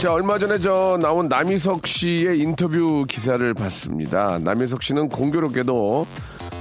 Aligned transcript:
자, 0.00 0.14
얼마 0.14 0.38
전에 0.38 0.58
저 0.58 0.98
나온 0.98 1.28
남희석 1.28 1.86
씨의 1.86 2.38
인터뷰 2.38 3.04
기사를 3.06 3.52
봤습니다. 3.52 4.38
남희석 4.38 4.82
씨는 4.82 5.10
공교롭게도 5.10 6.06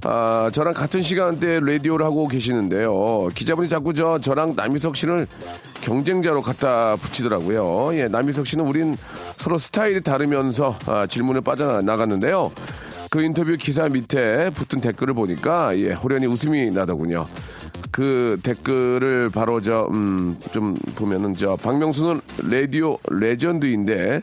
아, 0.03 0.49
저랑 0.51 0.73
같은 0.73 1.01
시간대에 1.01 1.61
라디오를 1.61 2.05
하고 2.05 2.27
계시는데요. 2.27 3.29
기자분이 3.33 3.69
자꾸 3.69 3.93
저 3.93 4.19
저랑 4.19 4.55
남희석 4.57 4.97
씨를 4.97 5.25
경쟁자로 5.79 6.41
갖다 6.41 6.97
붙이더라고요. 6.97 7.97
예, 7.97 8.09
남희석 8.09 8.45
씨는 8.45 8.65
우린 8.65 8.97
서로 9.37 9.57
스타일이 9.57 10.01
다르면서 10.01 10.77
아, 10.85 11.07
질문을 11.07 11.39
빠져나갔는데요. 11.39 12.51
그 13.09 13.21
인터뷰 13.21 13.55
기사 13.57 13.87
밑에 13.87 14.49
붙은 14.49 14.81
댓글을 14.81 15.13
보니까 15.13 15.77
예, 15.77 15.93
호련히 15.93 16.27
웃음이 16.27 16.71
나더군요. 16.71 17.25
그 17.91 18.39
댓글을 18.43 19.29
바로 19.29 19.61
저, 19.61 19.87
음, 19.91 20.37
좀 20.51 20.75
보면은 20.95 21.33
저, 21.33 21.55
박명수는 21.55 22.21
라디오 22.43 22.97
레전드인데, 23.09 24.21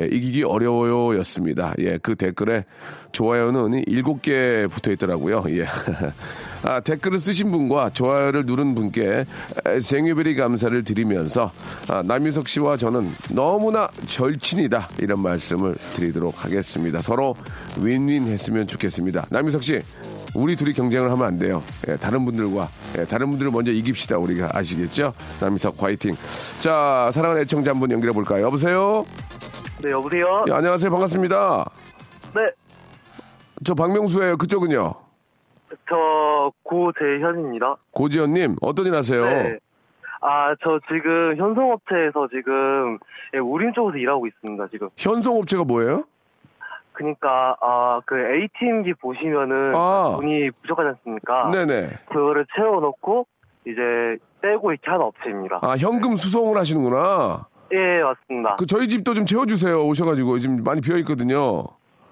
예, 0.00 0.06
이기기 0.06 0.42
어려워요 0.42 1.16
였습니다. 1.18 1.72
예, 1.78 1.98
그 1.98 2.16
댓글에 2.16 2.64
좋아요는 3.12 3.84
일곱 3.86 4.22
개 4.22 4.66
붙어 4.68 4.90
있더라고요. 4.92 5.44
예. 5.50 5.66
아, 6.66 6.80
댓글을 6.80 7.20
쓰신 7.20 7.50
분과 7.50 7.90
좋아요를 7.90 8.46
누른 8.46 8.74
분께 8.74 9.24
에, 9.66 9.80
생유베리 9.80 10.34
감사를 10.34 10.82
드리면서 10.82 11.52
아, 11.88 12.02
남유석 12.02 12.48
씨와 12.48 12.76
저는 12.78 13.08
너무나 13.30 13.88
절친이다 14.06 14.88
이런 14.98 15.20
말씀을 15.20 15.74
드리도록 15.94 16.44
하겠습니다. 16.44 17.02
서로 17.02 17.36
윈윈 17.78 18.26
했으면 18.28 18.66
좋겠습니다. 18.66 19.26
남유석 19.30 19.62
씨, 19.62 19.82
우리 20.34 20.56
둘이 20.56 20.72
경쟁을 20.72 21.10
하면 21.12 21.26
안 21.26 21.38
돼요. 21.38 21.62
예, 21.88 21.96
다른 21.96 22.24
분들과 22.24 22.68
예, 22.98 23.04
다른 23.04 23.30
분들을 23.30 23.52
먼저 23.52 23.70
이깁시다. 23.70 24.18
우리가 24.18 24.50
아시겠죠? 24.52 25.12
남유석 25.40 25.76
화이팅. 25.82 26.14
자, 26.60 27.10
사랑하는 27.12 27.42
애청자 27.42 27.70
한 27.70 27.78
분 27.80 27.90
연결해 27.90 28.12
볼까요? 28.12 28.46
여보세요? 28.46 29.04
네, 29.82 29.90
여보세요? 29.90 30.44
예, 30.48 30.52
안녕하세요. 30.52 30.90
반갑습니다. 30.90 31.70
네, 32.34 32.40
저 33.64 33.74
박명수예요. 33.74 34.36
그쪽은요? 34.36 34.94
저 35.88 36.52
고재현입니다. 36.62 37.76
고지현님, 37.92 38.56
어떤 38.60 38.86
일 38.86 38.94
하세요? 38.94 39.24
네. 39.26 39.58
아, 40.20 40.54
저 40.62 40.80
지금 40.88 41.36
현성업체에서 41.36 42.28
지금 42.28 42.98
예, 43.34 43.38
우림 43.38 43.72
쪽에서 43.74 43.98
일하고 43.98 44.26
있습니다, 44.26 44.68
지금. 44.72 44.88
현송업체가 44.96 45.64
뭐예요? 45.64 46.04
그니까, 46.94 47.56
아, 47.60 48.00
그 48.06 48.14
A팀기 48.16 48.94
보시면은 48.94 49.72
아. 49.76 50.16
돈이 50.16 50.50
부족하지 50.62 50.88
않습니까? 50.90 51.50
네네. 51.50 51.90
그거를 52.08 52.46
채워놓고 52.56 53.26
이제 53.66 53.80
떼고 54.40 54.72
이렇게 54.72 54.90
하는 54.90 55.04
업체입니다. 55.06 55.60
아, 55.62 55.76
현금 55.76 56.16
수송을 56.16 56.56
하시는구나. 56.56 57.46
예, 57.72 58.02
맞습니다. 58.02 58.56
그 58.56 58.66
저희 58.66 58.88
집도 58.88 59.14
좀 59.14 59.24
채워주세요. 59.24 59.84
오셔가지고 59.86 60.38
지금 60.38 60.62
많이 60.62 60.80
비어 60.80 60.96
있거든요. 60.98 61.64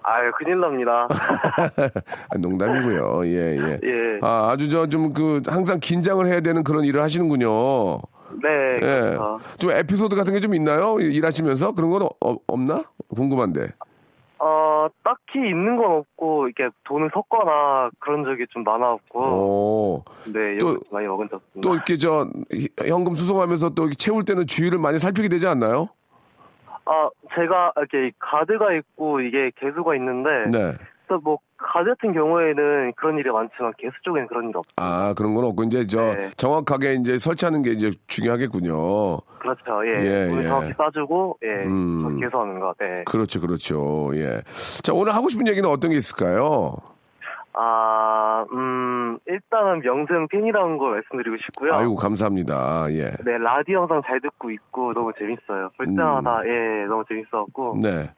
아유, 0.03 0.33
큰일 0.37 0.59
납니다. 0.61 1.07
아, 1.09 2.37
농담이고요. 2.39 3.27
예, 3.27 3.57
예. 3.57 3.79
예. 3.85 4.19
아, 4.21 4.49
아주 4.51 4.69
저 4.69 4.87
좀 4.89 5.13
그 5.13 5.43
항상 5.47 5.79
긴장을 5.81 6.25
해야 6.27 6.41
되는 6.41 6.65
그런 6.65 6.85
일을 6.85 7.01
하시는군요. 7.01 7.99
네, 8.43 8.49
예. 8.77 8.79
그렇죠. 8.81 9.39
좀 9.59 9.71
에피소드 9.71 10.17
같은 10.17 10.33
게 10.33 10.41
좀 10.41 10.55
있나요? 10.55 10.99
일- 10.99 11.13
일하시면서 11.13 11.73
그런 11.73 11.91
건 11.91 12.03
어- 12.25 12.37
없나? 12.49 12.83
궁금한데. 13.15 13.69
어, 14.45 14.89
딱히 15.05 15.39
있는 15.39 15.77
건 15.77 15.93
없고, 15.93 16.49
이렇게 16.49 16.69
돈을 16.83 17.11
섞거나 17.15 17.91
그런 18.01 18.25
적이 18.25 18.45
좀 18.51 18.65
많아갖고, 18.65 19.21
오. 19.21 20.05
네, 20.33 20.59
또- 20.59 20.79
많이 20.91 21.07
먹은 21.07 21.29
적. 21.31 21.41
또 21.63 21.75
이렇게 21.75 21.97
저 21.97 22.27
히- 22.53 22.69
현금 22.85 23.15
수송하면서 23.15 23.71
또 23.71 23.89
채울 23.91 24.25
때는 24.25 24.49
주의를 24.49 24.81
많이 24.81 24.99
살피게 24.99 25.29
되지 25.29 25.47
않나요? 25.47 25.91
아, 26.87 27.09
제가 27.37 27.73
이렇게 27.77 28.11
가드가 28.19 28.73
있고 28.75 29.21
이게 29.21 29.53
개수가 29.61 29.95
있는데, 29.95 30.29
네. 30.51 30.73
그래서 31.13 31.21
뭐 31.23 31.39
가드 31.59 31.91
같은 31.91 32.15
경우에는 32.15 32.93
그런 32.97 33.19
일이 33.19 33.31
많지만 33.31 33.73
개수 33.77 33.93
쪽에는 34.03 34.27
그런 34.29 34.45
일이 34.45 34.53
없어요. 34.57 34.73
아, 34.77 35.13
그런 35.15 35.35
건 35.35 35.45
없고 35.45 35.65
이제 35.65 35.87
저 35.87 36.15
네. 36.15 36.31
정확하게 36.37 36.95
이제 36.95 37.19
설치하는 37.19 37.63
게 37.63 37.73
이제 37.73 37.91
중요하겠군요. 38.07 39.21
그렇죠, 39.39 39.87
예. 39.87 40.05
예, 40.05 40.27
돈을 40.29 40.45
예. 40.45 40.49
정확히 40.49 40.73
싸주고, 40.77 41.39
예, 41.43 41.67
음. 41.67 42.19
개수하는 42.19 42.61
거, 42.61 42.75
네. 42.79 43.05
그렇죠, 43.05 43.41
그렇죠. 43.41 44.11
예. 44.15 44.43
자, 44.83 44.93
오늘 44.95 45.15
하고 45.15 45.29
싶은 45.29 45.47
얘기는 45.47 45.69
어떤 45.69 45.91
게 45.91 45.97
있을까요? 45.99 46.77
아, 47.55 48.47
음, 48.53 49.19
일단은 49.27 49.81
명승 49.81 50.29
팬이라는 50.29 50.79
걸 50.79 50.93
말씀드리고 50.93 51.37
싶고요. 51.37 51.75
아이고, 51.75 51.97
감사합니다. 51.97 52.87
예. 52.93 53.11
네, 53.25 53.37
라디오 53.39 53.81
영상 53.81 54.01
잘 54.07 54.21
듣고 54.21 54.51
있고 54.51 54.95
너무 54.95 55.13
재밌어요. 55.19 55.69
볼 55.77 55.87
때마다, 55.87 56.41
예, 56.47 56.87
너무 56.87 57.05
재밌어갖고. 57.07 57.75
음. 57.75 57.81
네. 57.83 58.09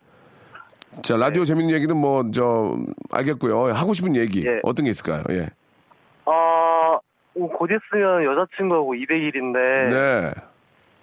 자, 1.03 1.17
라디오 1.17 1.45
재밌는 1.45 1.75
얘기는 1.75 1.97
뭐, 1.97 2.25
저, 2.33 2.77
알겠고요. 3.11 3.73
하고 3.73 3.93
싶은 3.95 4.17
얘기. 4.17 4.47
예. 4.47 4.61
어떤 4.63 4.85
게 4.85 4.91
있을까요? 4.91 5.23
예. 5.31 5.51
아, 6.25 6.99
오, 7.35 7.49
곧 7.49 7.69
있으면 7.71 8.25
여자친구하고 8.25 8.95
200일인데, 8.95 9.91
네. 9.91 10.33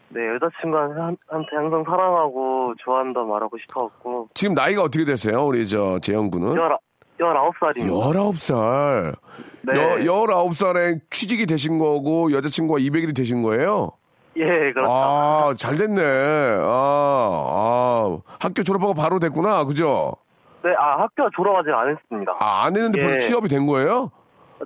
네, 0.10 0.28
여자친구한테 0.36 1.18
항상 1.28 1.84
사랑하고 1.86 2.74
좋아한다 2.84 3.22
말하고 3.24 3.58
싶어갖고. 3.60 4.30
지금 4.34 4.54
나이가 4.56 4.84
어떻게 4.84 5.06
되세요? 5.06 5.46
우리 5.46 5.68
저, 5.68 6.00
재영 6.00 6.30
군은? 6.30 6.56
열아, 6.56 6.78
19살입니다. 7.20 8.08
열아홉 8.08 8.36
살 8.38 9.14
네. 9.62 9.74
여, 9.76 10.06
열아홉 10.06 10.54
살에 10.56 11.00
취직이 11.12 11.46
되신 11.46 11.78
거고, 11.78 12.32
여자친구가 12.32 12.80
200일이 12.80 13.16
되신 13.16 13.42
거예요? 13.42 13.92
예, 14.38 14.72
그렇죠. 14.74 14.92
아, 14.92 15.54
잘 15.58 15.76
됐네. 15.78 16.02
아, 16.02 16.62
아. 16.64 18.18
학교 18.40 18.64
졸업하고 18.64 18.94
바로 18.94 19.20
됐구나. 19.20 19.66
그죠? 19.66 20.14
네, 20.64 20.72
아, 20.78 21.02
학교 21.02 21.30
졸업하지 21.36 21.70
않았습니다. 21.70 22.36
아, 22.40 22.66
안 22.66 22.76
했는데 22.76 23.02
벌써 23.02 23.16
예. 23.16 23.20
취업이 23.20 23.50
된 23.50 23.66
거예요? 23.66 24.12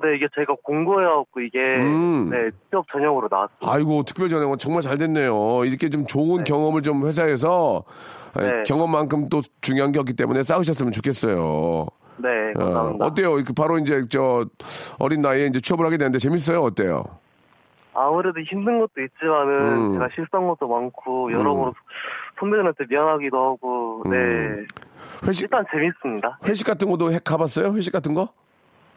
네, 0.03 0.15
이게 0.17 0.27
제가 0.35 0.55
공부해갖고 0.61 1.39
이게, 1.39 1.57
음. 1.57 2.29
네, 2.29 2.49
취업 2.69 2.85
전형으로 2.91 3.29
나왔어요. 3.31 3.57
아이고, 3.61 4.03
특별 4.03 4.27
전형은 4.27 4.57
정말 4.57 4.81
잘 4.81 4.97
됐네요. 4.97 5.63
이렇게 5.63 5.89
좀 5.89 6.05
좋은 6.05 6.43
경험을 6.43 6.81
좀 6.81 7.05
회사에서 7.07 7.83
아니, 8.33 8.47
네. 8.47 8.63
경험만큼 8.65 9.29
또 9.29 9.39
중요한 9.61 9.93
게 9.93 9.99
없기 9.99 10.13
때문에 10.15 10.43
싸우셨으면 10.43 10.91
좋겠어요. 10.91 11.87
네, 12.17 12.27
어, 12.55 12.59
감사합니다. 12.59 13.05
어때요? 13.05 13.37
이렇게 13.37 13.53
바로 13.55 13.77
이제 13.77 14.03
저 14.09 14.45
어린 14.99 15.21
나이에 15.21 15.47
이제 15.47 15.61
취업을 15.61 15.85
하게 15.85 15.97
되는데 15.97 16.19
재밌어요? 16.19 16.61
어때요? 16.61 17.03
아무래도 17.95 18.39
힘든 18.41 18.79
것도 18.79 19.01
있지만은 19.01 19.77
음. 19.87 19.93
제가 19.93 20.09
실수한 20.13 20.47
것도 20.47 20.67
많고 20.67 21.31
여러모로 21.31 21.73
선배들한테 22.39 22.85
미안하기도 22.89 23.37
하고 23.37 24.03
네 24.09 24.17
회식 25.25 25.43
일단 25.43 25.65
재밌습니다. 25.71 26.37
회식 26.45 26.67
같은 26.67 26.89
것도 26.89 27.11
해- 27.13 27.19
가봤어요? 27.23 27.73
회식 27.73 27.91
같은 27.93 28.13
거? 28.13 28.29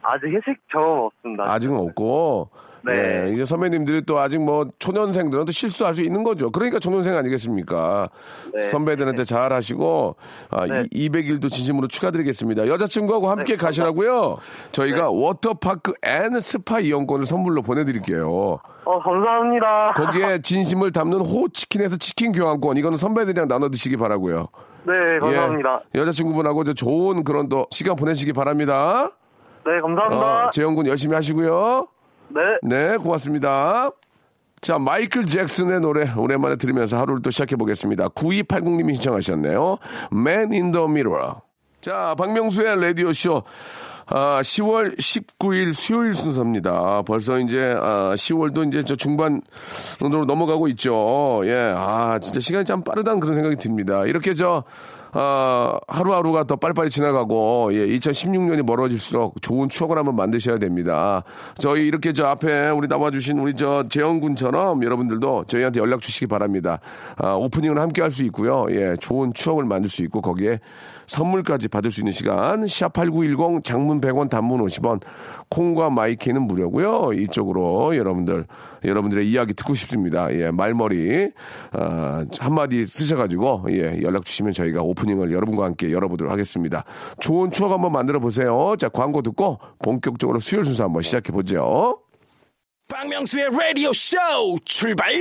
아직 0.02 0.26
회식 0.26 0.58
경험 0.68 1.04
없습니다. 1.06 1.44
아직은 1.52 1.76
없고 1.76 2.50
네. 2.84 3.26
예, 3.26 3.32
이제 3.32 3.44
선배님들이 3.44 4.02
또 4.02 4.19
아직 4.19 4.38
뭐 4.38 4.66
초년생들은 4.78 5.44
또 5.44 5.52
실수할 5.52 5.94
수 5.94 6.02
있는 6.02 6.22
거죠. 6.22 6.50
그러니까 6.50 6.78
초년생 6.78 7.16
아니겠습니까? 7.16 8.08
네. 8.54 8.62
선배들한테 8.69 9.25
잘 9.25 9.52
하시고 9.52 10.16
아, 10.50 10.66
네. 10.66 10.84
이 10.90 11.08
200일도 11.08 11.50
진심으로 11.50 11.88
축하드리겠습니다. 11.88 12.66
여자친구하고 12.69 13.28
함께 13.28 13.56
네, 13.56 13.56
가시라고요. 13.56 14.38
저희가 14.72 15.10
워터파크 15.10 15.94
and 16.02 16.38
스파 16.40 16.80
이용권을 16.80 17.26
선물로 17.26 17.62
보내드릴게요. 17.62 18.58
어, 18.84 19.02
감사합니다. 19.02 19.92
거기에 19.94 20.40
진심을 20.42 20.92
담는 20.92 21.20
호치킨에서 21.20 21.96
치킨 21.96 22.32
교환권 22.32 22.76
이거는 22.76 22.96
선배들이랑 22.96 23.48
나눠 23.48 23.69
드시기 23.69 23.96
바라고요. 23.96 24.48
네, 24.84 25.19
감사합니다. 25.20 25.80
예, 25.94 26.00
여자친구분하고 26.00 26.62
이제 26.62 26.72
좋은 26.72 27.25
그런 27.25 27.48
또 27.48 27.66
시간 27.70 27.96
보내시기 27.96 28.32
바랍니다. 28.32 29.10
네, 29.66 29.80
감사합니다. 29.82 30.46
어, 30.46 30.50
재영군 30.50 30.86
열심히 30.86 31.14
하시고요. 31.14 31.88
네. 32.62 32.88
네, 32.90 32.96
고맙습니다. 32.96 33.90
자, 34.61 34.79
마이클 34.79 35.26
잭슨의 35.26 35.81
노래 35.81 36.11
오랜만에 36.12 36.56
들으면서 36.56 36.99
하루를 36.99 37.23
또 37.23 37.31
시작해 37.31 37.56
보겠습니다. 37.56 38.08
9280님이 38.08 38.94
신청하셨네요. 38.94 39.79
Man 40.12 40.52
in 40.52 40.73
the 40.73 40.85
Mirror. 40.85 41.35
자, 41.81 42.14
박명수의 42.19 42.81
라디오쇼. 42.81 43.43
아, 44.11 44.40
10월 44.40 44.96
19일 44.96 45.75
수요일 45.75 46.14
순서입니다. 46.14 47.02
벌써 47.02 47.38
이제, 47.38 47.76
아, 47.79 48.14
10월도 48.17 48.67
이제 48.67 48.82
저 48.82 48.96
중반으로 48.96 50.25
넘어가고 50.26 50.67
있죠. 50.69 51.43
예, 51.44 51.75
아, 51.76 52.19
진짜 52.19 52.40
시간이 52.40 52.64
참 52.64 52.82
빠르다는 52.82 53.20
그런 53.20 53.35
생각이 53.35 53.56
듭니다. 53.56 54.06
이렇게 54.06 54.35
저, 54.35 54.64
아, 55.12 55.78
하루하루가 55.88 56.44
더 56.44 56.56
빨리빨리 56.56 56.90
지나가고, 56.90 57.70
예, 57.72 57.87
2016년이 57.87 58.62
멀어질수록 58.62 59.40
좋은 59.40 59.69
추억을 59.69 59.96
한번 59.96 60.16
만드셔야 60.16 60.58
됩니다. 60.58 61.22
저희 61.58 61.87
이렇게 61.87 62.12
저 62.12 62.26
앞에 62.26 62.70
우리 62.70 62.88
나와주신 62.88 63.38
우리 63.38 63.55
저 63.55 63.84
재영 63.88 64.20
군처럼 64.20 64.82
여러분들도 64.82 65.44
저희한테 65.49 65.81
연락 65.81 66.00
주시기 66.00 66.26
바랍니다. 66.26 66.81
아, 67.16 67.34
오프닝을 67.34 67.78
함께 67.78 68.02
할 68.02 68.08
수 68.08 68.25
있고요. 68.25 68.66
예, 68.70 68.96
좋은 68.99 69.32
추억을 69.34 69.64
만들 69.64 69.90
수 69.90 70.02
있고, 70.02 70.22
거기에 70.22 70.60
선물까지 71.08 71.69
받을 71.69 71.90
수 71.90 72.00
있는 72.00 72.12
시간, 72.12 72.62
샵8910 72.64 73.64
장문 73.64 74.00
100원 74.00 74.31
단문 74.31 74.60
50원, 74.60 75.00
콩과 75.49 75.90
마이K는 75.90 76.42
무료고요. 76.43 77.14
이쪽으로 77.14 77.96
여러분들, 77.96 78.46
여러분들의 78.84 79.28
이야기 79.28 79.55
듣고 79.55 79.75
싶습니다. 79.75 80.32
예, 80.34 80.50
말머리, 80.50 81.32
아, 81.72 82.25
한마디 82.38 82.87
쓰셔가지고, 82.87 83.66
예, 83.70 84.00
연락 84.02 84.26
주시면 84.26 84.52
저희가 84.52 84.82
오프닝을 84.82 85.32
여러분과 85.32 85.64
함께 85.64 85.90
열어보도록 85.90 86.31
하겠습니다. 86.31 86.84
좋은 87.19 87.50
추억 87.50 87.72
한번 87.72 87.90
만들어 87.93 88.20
보세요. 88.20 88.76
자, 88.78 88.88
광고 88.88 89.22
듣고 89.22 89.58
본격적으로 89.82 90.38
수요일 90.38 90.64
순서 90.64 90.84
한번 90.84 91.02
시작해 91.02 91.32
보죠. 91.32 92.00
박명수의 92.88 93.49
라디오 93.50 93.93
쇼 93.93 94.16
출발! 94.64 95.12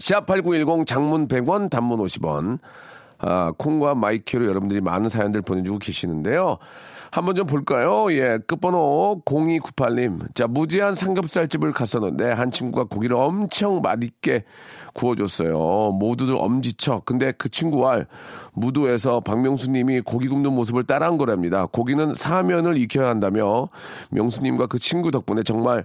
샵8910 0.00 0.86
장문 0.86 1.28
100원, 1.28 1.70
단문 1.70 1.98
50원. 1.98 2.58
아, 3.22 3.52
콩과 3.56 3.94
마이K로 3.94 4.46
여러분들이 4.46 4.80
많은 4.80 5.08
사연들 5.08 5.42
보내주고 5.42 5.78
계시는데요. 5.78 6.58
한번 7.12 7.34
좀 7.34 7.46
볼까요? 7.46 8.10
예, 8.12 8.38
끝번호 8.46 9.20
0298님. 9.26 10.34
자, 10.34 10.46
무제한 10.46 10.94
삼겹살집을 10.94 11.72
갔었는데 11.72 12.32
한 12.32 12.50
친구가 12.50 12.84
고기를 12.84 13.16
엄청 13.16 13.82
맛있게 13.82 14.44
구워줬어요. 14.94 15.92
모두들 15.92 16.34
엄지척. 16.36 17.04
근데 17.04 17.32
그 17.32 17.50
친구 17.50 17.86
알 17.86 18.06
무도에서 18.54 19.20
박명수님이 19.20 20.00
고기 20.00 20.28
굽는 20.28 20.52
모습을 20.52 20.84
따라한 20.84 21.18
거랍니다. 21.18 21.66
고기는 21.66 22.14
사면을 22.14 22.78
익혀야 22.78 23.08
한다며 23.08 23.68
명수님과 24.10 24.66
그 24.66 24.78
친구 24.78 25.10
덕분에 25.10 25.42
정말 25.42 25.84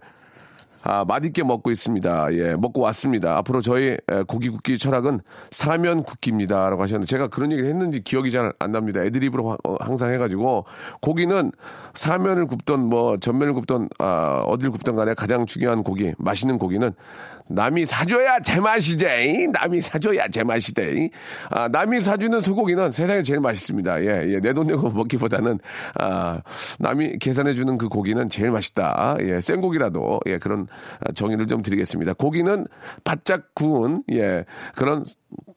아, 0.84 1.04
맛있게 1.06 1.44
먹고 1.44 1.70
있습니다. 1.72 2.34
예, 2.34 2.56
먹고 2.56 2.82
왔습니다. 2.82 3.38
앞으로 3.40 3.60
저희 3.62 3.90
에, 4.08 4.24
고기 4.28 4.50
굽기 4.50 4.78
철학은 4.78 5.20
사면 5.52 6.04
굽기입니다. 6.04 6.70
라고 6.70 6.82
하셨는데 6.84 7.06
제가 7.08 7.28
그런 7.28 7.52
얘기를 7.52 7.70
했는지 7.70 8.02
기억이 8.02 8.32
잘 8.32 8.54
안 8.60 8.72
납니다. 8.72 9.04
애드립으로 9.04 9.52
하- 9.52 9.58
어, 9.66 9.76
항상 9.80 10.14
해가지고 10.14 10.66
고기는 11.02 11.52
사면을 11.94 12.48
굽던 12.48 12.80
뭐 12.88 13.18
전면을 13.18 13.54
굽던 13.54 13.90
아, 14.00 14.44
어딜 14.48 14.72
굽던 14.72 14.96
간에 14.96 15.14
가장 15.14 15.46
중요한 15.46 15.84
고기, 15.84 16.14
맛있는 16.18 16.58
고기는 16.58 16.92
남이 17.50 17.86
사줘야 17.86 18.40
제맛이지. 18.40 19.50
남이 19.52 19.82
사줘야 19.82 20.28
제맛이대. 20.28 21.10
아, 21.50 21.68
남이 21.68 22.02
사주는 22.02 22.42
소고기는 22.42 22.92
세상에 22.92 23.24
제일 23.24 23.40
맛있습니다. 23.40 24.04
예, 24.04 24.34
예. 24.34 24.40
내 24.40 24.54
돈 24.54 24.68
내고 24.68 24.90
먹기보다는, 24.90 25.60
아, 26.00 26.42
남이 26.80 27.20
계산해주는 27.20 27.78
그 27.78 27.90
고기는 27.90 28.28
제일 28.30 28.52
맛있다. 28.52 29.18
예, 29.22 29.40
생고기라도, 29.40 30.20
예, 30.26 30.38
그런 30.40 30.68
정의를 31.14 31.48
좀 31.48 31.62
드리겠습니다. 31.62 32.14
고기는 32.14 32.66
바짝 33.04 33.54
구운, 33.54 34.04
예, 34.12 34.46
그런 34.76 35.06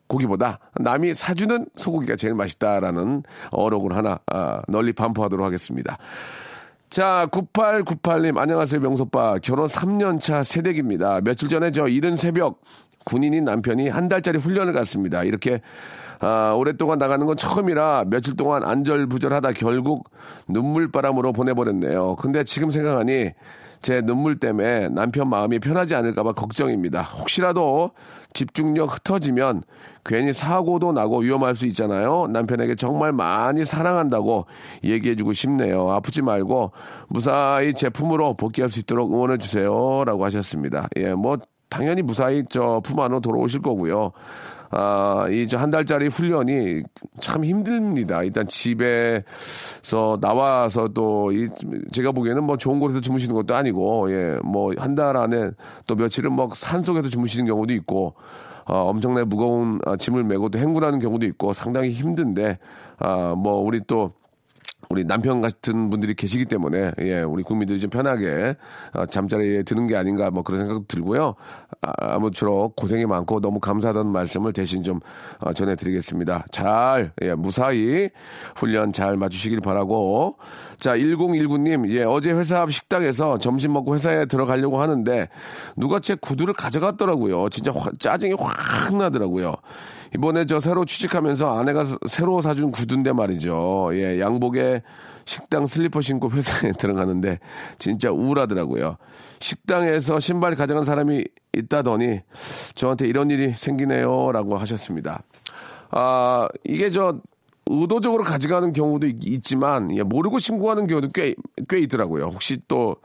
고기보다 0.07 0.59
남이 0.81 1.15
사주는 1.15 1.67
소고기가 1.77 2.17
제일 2.17 2.35
맛있다라는 2.35 3.23
어록을 3.51 3.97
하나, 3.97 4.19
아, 4.27 4.61
널리 4.69 4.93
반포하도록 4.93 5.45
하겠습니다. 5.47 5.99
자, 6.91 7.29
9898님, 7.31 8.37
안녕하세요, 8.37 8.81
명소빠. 8.81 9.39
결혼 9.45 9.69
3년차 9.69 10.43
새댁입니다. 10.43 11.21
며칠 11.21 11.49
전에 11.49 11.71
저 11.71 11.87
이른 11.87 12.17
새벽 12.17 12.63
군인인 13.05 13.45
남편이 13.45 13.89
한 13.89 14.09
달짜리 14.09 14.39
훈련을 14.39 14.73
갔습니다. 14.73 15.23
이렇게, 15.23 15.61
아, 16.19 16.53
오랫동안 16.59 16.99
나가는 16.99 17.25
건 17.25 17.37
처음이라 17.37 18.07
며칠 18.09 18.35
동안 18.35 18.65
안절부절하다 18.65 19.53
결국 19.53 20.11
눈물바람으로 20.49 21.33
보내버렸네요. 21.33 22.17
근데 22.17 22.43
지금 22.43 22.73
생각하니 22.73 23.35
제 23.81 24.01
눈물 24.03 24.39
때문에 24.39 24.89
남편 24.91 25.29
마음이 25.29 25.59
편하지 25.59 25.95
않을까봐 25.95 26.33
걱정입니다. 26.33 27.03
혹시라도 27.03 27.93
집중력 28.33 28.95
흩어지면 28.95 29.63
괜히 30.05 30.33
사고도 30.33 30.93
나고 30.93 31.19
위험할 31.21 31.57
수 31.57 31.67
있잖아요. 31.67 32.27
남편에게 32.31 32.75
정말 32.75 33.13
많이 33.13 33.65
사랑한다고 33.65 34.47
얘기해주고 34.85 35.33
싶네요. 35.33 35.91
아프지 35.91 36.23
말고 36.23 36.73
무사히 37.09 37.75
제품으로 37.75 38.35
복귀할 38.35 38.71
수 38.71 38.81
있도록 38.81 39.13
응원해주세요. 39.13 40.05
라고 40.05 40.25
하셨습니다. 40.25 40.89
예, 40.97 41.15
뭐, 41.15 41.37
당연히 41.69 42.03
무사히 42.03 42.45
저 42.51 42.81
품 42.85 42.99
안으로 43.01 43.21
돌아오실 43.21 43.63
거고요. 43.63 44.13
아, 44.73 45.27
이저한 45.29 45.71
달짜리 45.71 46.07
훈련이 46.07 46.83
참 47.21 47.45
힘듭니다. 47.45 48.23
일단 48.23 48.47
집에서 48.47 50.19
나와서 50.21 50.89
또 50.89 51.33
이 51.33 51.49
제가 51.93 52.13
보기에는 52.13 52.45
뭐 52.45 52.57
좋은 52.57 52.81
곳에서 52.81 53.01
주무시는 53.01 53.35
것도 53.35 53.55
아니고 53.55 54.11
예, 54.13 54.39
뭐 54.45 54.73
한 54.79 54.95
달 54.95 55.17
안에 55.17 55.51
또 55.87 55.95
며칠은 55.97 56.33
뭐 56.33 56.49
산 56.55 56.83
속에서 56.83 57.09
주무시는 57.09 57.47
경우도 57.47 57.73
있고 57.75 58.15
어, 58.67 58.75
엄청나게 58.91 59.25
무거운 59.25 59.81
아, 59.87 59.97
짐을 59.97 60.25
메고 60.25 60.49
또 60.49 60.59
행군하는 60.59 60.99
경우도 60.99 61.27
있고 61.27 61.53
상당히 61.53 61.91
힘든데 61.91 62.59
아, 62.99 63.35
뭐 63.37 63.55
우리 63.61 63.81
또 63.87 64.13
우리 64.91 65.05
남편 65.05 65.41
같은 65.41 65.89
분들이 65.89 66.15
계시기 66.15 66.47
때문에 66.47 66.91
예 67.03 67.21
우리 67.23 67.45
국민들이 67.45 67.79
좀 67.79 67.91
편하게 67.91 68.57
어, 68.93 69.07
잠자리에 69.07 69.63
드는 69.63 69.87
게 69.87 69.95
아닌가 69.95 70.33
뭐 70.33 70.43
그런 70.43 70.59
생각도 70.63 70.85
들고요. 70.89 71.37
아, 71.81 71.93
아무쪼록 72.15 72.75
고생이 72.75 73.07
많고 73.07 73.41
너무 73.41 73.61
감사하다는 73.61 74.11
말씀을 74.11 74.53
대신 74.53 74.83
좀 74.83 74.99
어, 75.39 75.53
전해드리겠습니다. 75.53 76.47
잘 76.51 77.13
예, 77.23 77.35
무사히 77.35 78.11
훈련 78.57 78.93
잘 78.93 79.17
마주시길 79.17 79.61
바라고. 79.61 80.37
자 80.77 80.97
1019님 80.97 81.89
예 81.91 82.03
어제 82.03 82.33
회사 82.33 82.63
앞 82.63 82.73
식당에서 82.73 83.39
점심 83.39 83.73
먹고 83.75 83.95
회사에 83.95 84.27
들어가려고 84.27 84.83
하는데 84.83 85.29
누가 85.77 86.01
제 86.01 86.17
구두를 86.17 86.53
가져갔더라고요. 86.53 87.49
진짜 87.51 87.71
화- 87.71 87.93
짜증이 87.97 88.35
확 88.37 88.97
나더라고요 88.97 89.55
이번에 90.15 90.45
저 90.47 90.59
새로 90.61 90.85
취직하면서 90.85 91.59
아내가 91.59 91.85
스- 91.85 91.97
새로 92.07 92.43
사준 92.43 92.71
구두인데 92.73 93.13
말이죠. 93.13 93.91
예, 93.93 94.21
양복에 94.21 94.83
식당 95.25 95.67
슬리퍼 95.67 96.01
신고 96.01 96.31
회사에 96.31 96.73
들어가는데 96.79 97.39
진짜 97.79 98.11
우울하더라고요. 98.11 98.97
식당에서 99.39 100.19
신발 100.21 100.57
가져간 100.57 100.85
사람이 100.85 101.25
있다더니 101.57 102.21
저한테 102.75 103.07
이런 103.09 103.31
일이 103.31 103.53
생기네요 103.55 104.33
라고 104.33 104.59
하셨습니다. 104.59 105.23
아, 105.91 106.49
이게 106.65 106.91
저 106.91 107.19
의도적으로 107.67 108.25
가져가는 108.25 108.73
경우도 108.73 109.07
있- 109.07 109.25
있지만 109.27 109.95
예, 109.97 110.03
모르고 110.03 110.41
신고하는 110.41 110.87
경우도 110.89 111.09
꽤, 111.15 111.35
꽤 111.69 111.79
있더라고요. 111.79 112.27
혹시 112.27 112.59
또 112.67 112.97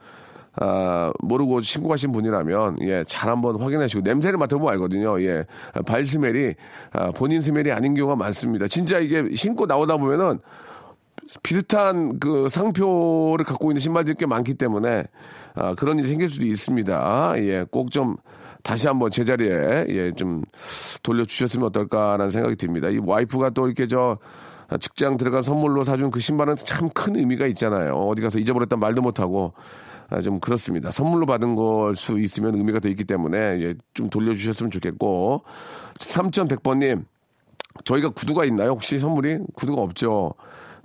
아, 0.58 1.12
모르고 1.22 1.62
신고하신 1.62 2.12
분이라면, 2.12 2.78
예, 2.82 3.04
잘 3.08 3.30
한번 3.30 3.60
확인하시고, 3.60 4.02
냄새를 4.02 4.38
맡아보면 4.38 4.72
알거든요. 4.74 5.22
예, 5.22 5.46
발 5.86 6.06
스멜이, 6.06 6.54
아, 6.94 7.12
본인 7.12 7.42
스멜이 7.42 7.72
아닌 7.72 7.94
경우가 7.94 8.16
많습니다. 8.16 8.68
진짜 8.68 9.00
이게 9.00 9.24
신고 9.36 9.66
나오다 9.66 9.98
보면은, 9.98 10.40
비슷한 11.44 12.20
그 12.20 12.48
상표를 12.50 13.46
갖고 13.46 13.72
있는 13.72 13.80
신발들이 13.80 14.16
꽤 14.20 14.26
많기 14.26 14.54
때문에, 14.54 15.06
아, 15.56 15.74
그런 15.76 15.98
일이 16.00 16.08
생길 16.08 16.30
수도 16.30 16.46
있습니다. 16.46 17.34
예, 17.38 17.66
꼭 17.70 17.92
좀, 17.92 18.16
다시 18.64 18.88
한번 18.88 19.12
제자리에, 19.12 19.86
예, 19.90 20.12
좀, 20.16 20.44
돌려주셨으면 21.04 21.68
어떨까라는 21.68 22.30
생각이 22.30 22.56
듭니다. 22.56 22.90
이 22.90 23.00
와이프가 23.04 23.52
또 23.52 23.68
이렇게 23.68 23.88
저, 23.88 24.18
직장 24.80 25.18
들어간 25.18 25.44
선물로 25.44 25.84
사준 25.84 26.10
그 26.10 26.20
신발은 26.20 26.56
참 26.56 26.90
큰 26.90 27.16
의미가 27.18 27.46
있잖아요. 27.48 27.94
어디 27.94 28.22
가서 28.24 28.40
잊어버렸단 28.40 28.80
말도 28.80 29.02
못하고, 29.02 29.54
아, 29.54 29.95
좀 30.24 30.40
그렇습니다. 30.40 30.92
선물로 30.92 31.26
받은 31.26 31.56
걸 31.56 31.96
수 31.96 32.20
있으면 32.20 32.56
의미가 32.56 32.80
더 32.80 32.90
있기 32.90 33.04
때문에 33.06 33.58
이제 33.58 33.76
좀 33.94 34.10
돌려주셨으면 34.10 34.72
좋겠고 34.72 35.44
3100번님 36.00 37.06
저희가 37.84 38.10
구두가 38.10 38.46
있나요? 38.46 38.72
혹시 38.72 39.00
선물이? 39.00 39.40
구두가 39.56 39.82
없죠. 39.82 40.34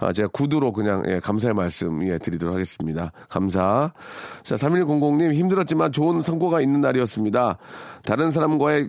아, 0.01 0.13
제가 0.13 0.29
구두로 0.33 0.73
그냥, 0.73 1.03
예, 1.07 1.21
감사의 1.21 1.55
말씀, 1.55 2.07
예, 2.09 2.19
드리도록 2.19 2.55
하겠습니다. 2.55 3.13
감사. 3.29 3.93
자, 4.43 4.57
3100님 4.57 5.35
힘들었지만 5.35 5.93
좋은 5.93 6.23
성과가 6.23 6.61
있는 6.61 6.81
날이었습니다. 6.81 7.59
다른 8.05 8.31
사람과의, 8.31 8.89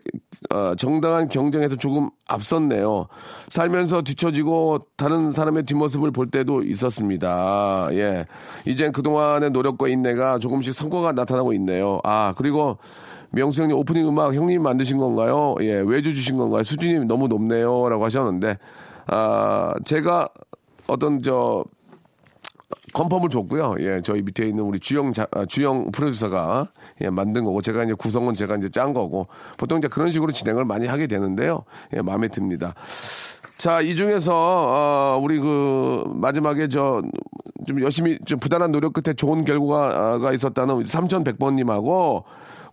어, 0.53 0.73
정당한 0.75 1.27
경쟁에서 1.27 1.75
조금 1.75 2.09
앞섰네요. 2.27 3.07
살면서 3.49 4.03
뒤처지고 4.03 4.79
다른 4.95 5.31
사람의 5.31 5.63
뒷모습을 5.63 6.11
볼 6.11 6.31
때도 6.31 6.63
있었습니다. 6.63 7.89
예. 7.91 8.25
이젠 8.65 8.93
그동안의 8.93 9.51
노력과 9.51 9.89
인내가 9.89 10.39
조금씩 10.39 10.73
성과가 10.73 11.11
나타나고 11.11 11.51
있네요. 11.53 11.99
아, 12.03 12.33
그리고 12.37 12.77
명수 13.31 13.61
형님 13.61 13.77
오프닝 13.77 14.07
음악 14.07 14.33
형님 14.33 14.61
만드신 14.63 14.97
건가요? 14.97 15.55
예, 15.61 15.75
외주 15.75 16.13
주신 16.13 16.37
건가요? 16.37 16.63
수준이 16.63 17.05
너무 17.05 17.27
높네요. 17.27 17.89
라고 17.89 18.05
하셨는데, 18.05 18.57
아, 19.07 19.73
제가 19.85 20.29
어떤 20.91 21.21
저, 21.21 21.63
컨펌을 22.93 23.29
줬고요. 23.29 23.75
예, 23.79 24.01
저희 24.03 24.21
밑에 24.21 24.45
있는 24.47 24.63
우리 24.63 24.79
주영 24.79 25.13
자, 25.13 25.27
아, 25.31 25.45
주영 25.45 25.91
프로듀서가 25.91 26.69
예, 27.01 27.09
만든 27.09 27.43
거고 27.43 27.61
제가 27.61 27.83
이제 27.83 27.93
구성은 27.93 28.35
제가 28.35 28.57
이제 28.57 28.69
짠 28.69 28.93
거고 28.93 29.27
보통 29.57 29.77
이제 29.77 29.87
그런 29.87 30.11
식으로 30.11 30.31
진행을 30.31 30.65
많이 30.65 30.87
하게 30.87 31.07
되는데요. 31.07 31.63
예, 31.95 32.01
마음에 32.01 32.27
듭니다. 32.27 32.73
자, 33.57 33.81
이 33.81 33.95
중에서 33.95 34.33
어, 34.33 35.19
우리 35.21 35.39
그 35.39 36.03
마지막에 36.15 36.67
저 36.67 37.01
좀 37.67 37.81
열심히 37.81 38.17
좀 38.25 38.39
부단한 38.39 38.71
노력 38.71 38.93
끝에 38.93 39.13
좋은 39.13 39.45
결과가 39.45 40.31
있었다는 40.33 40.83
3100번 40.83 41.53
님하고 41.55 42.23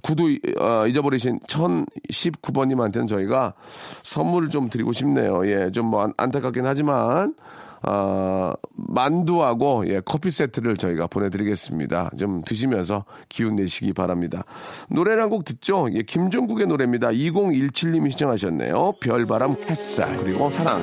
구두 0.03 0.35
어, 0.59 0.87
잊어버리신 0.87 1.41
1019번 1.41 2.69
님한테는 2.69 3.07
저희가 3.07 3.55
선물을 4.03 4.49
좀 4.49 4.71
드리고 4.71 4.93
싶네요. 4.93 5.47
예, 5.47 5.71
좀 5.71 5.87
뭐 5.89 6.09
안타깝긴 6.17 6.65
하지만 6.67 7.35
어, 7.83 8.53
만두하고 8.75 9.89
예, 9.89 10.01
커피 10.05 10.31
세트를 10.31 10.77
저희가 10.77 11.07
보내드리겠습니다. 11.07 12.11
좀 12.19 12.43
드시면서 12.45 13.05
기운 13.29 13.57
내시기 13.57 13.93
바랍니다. 13.93 14.45
노래를 14.91 15.23
한 15.23 15.29
곡 15.29 15.45
듣죠? 15.45 15.87
예, 15.93 16.01
김종국의 16.03 16.67
노래입니다. 16.67 17.09
2017님이 17.11 18.11
시청하셨네요. 18.13 18.93
별바람 19.03 19.53
햇살 19.69 20.17
그리고 20.17 20.49
사랑. 20.49 20.83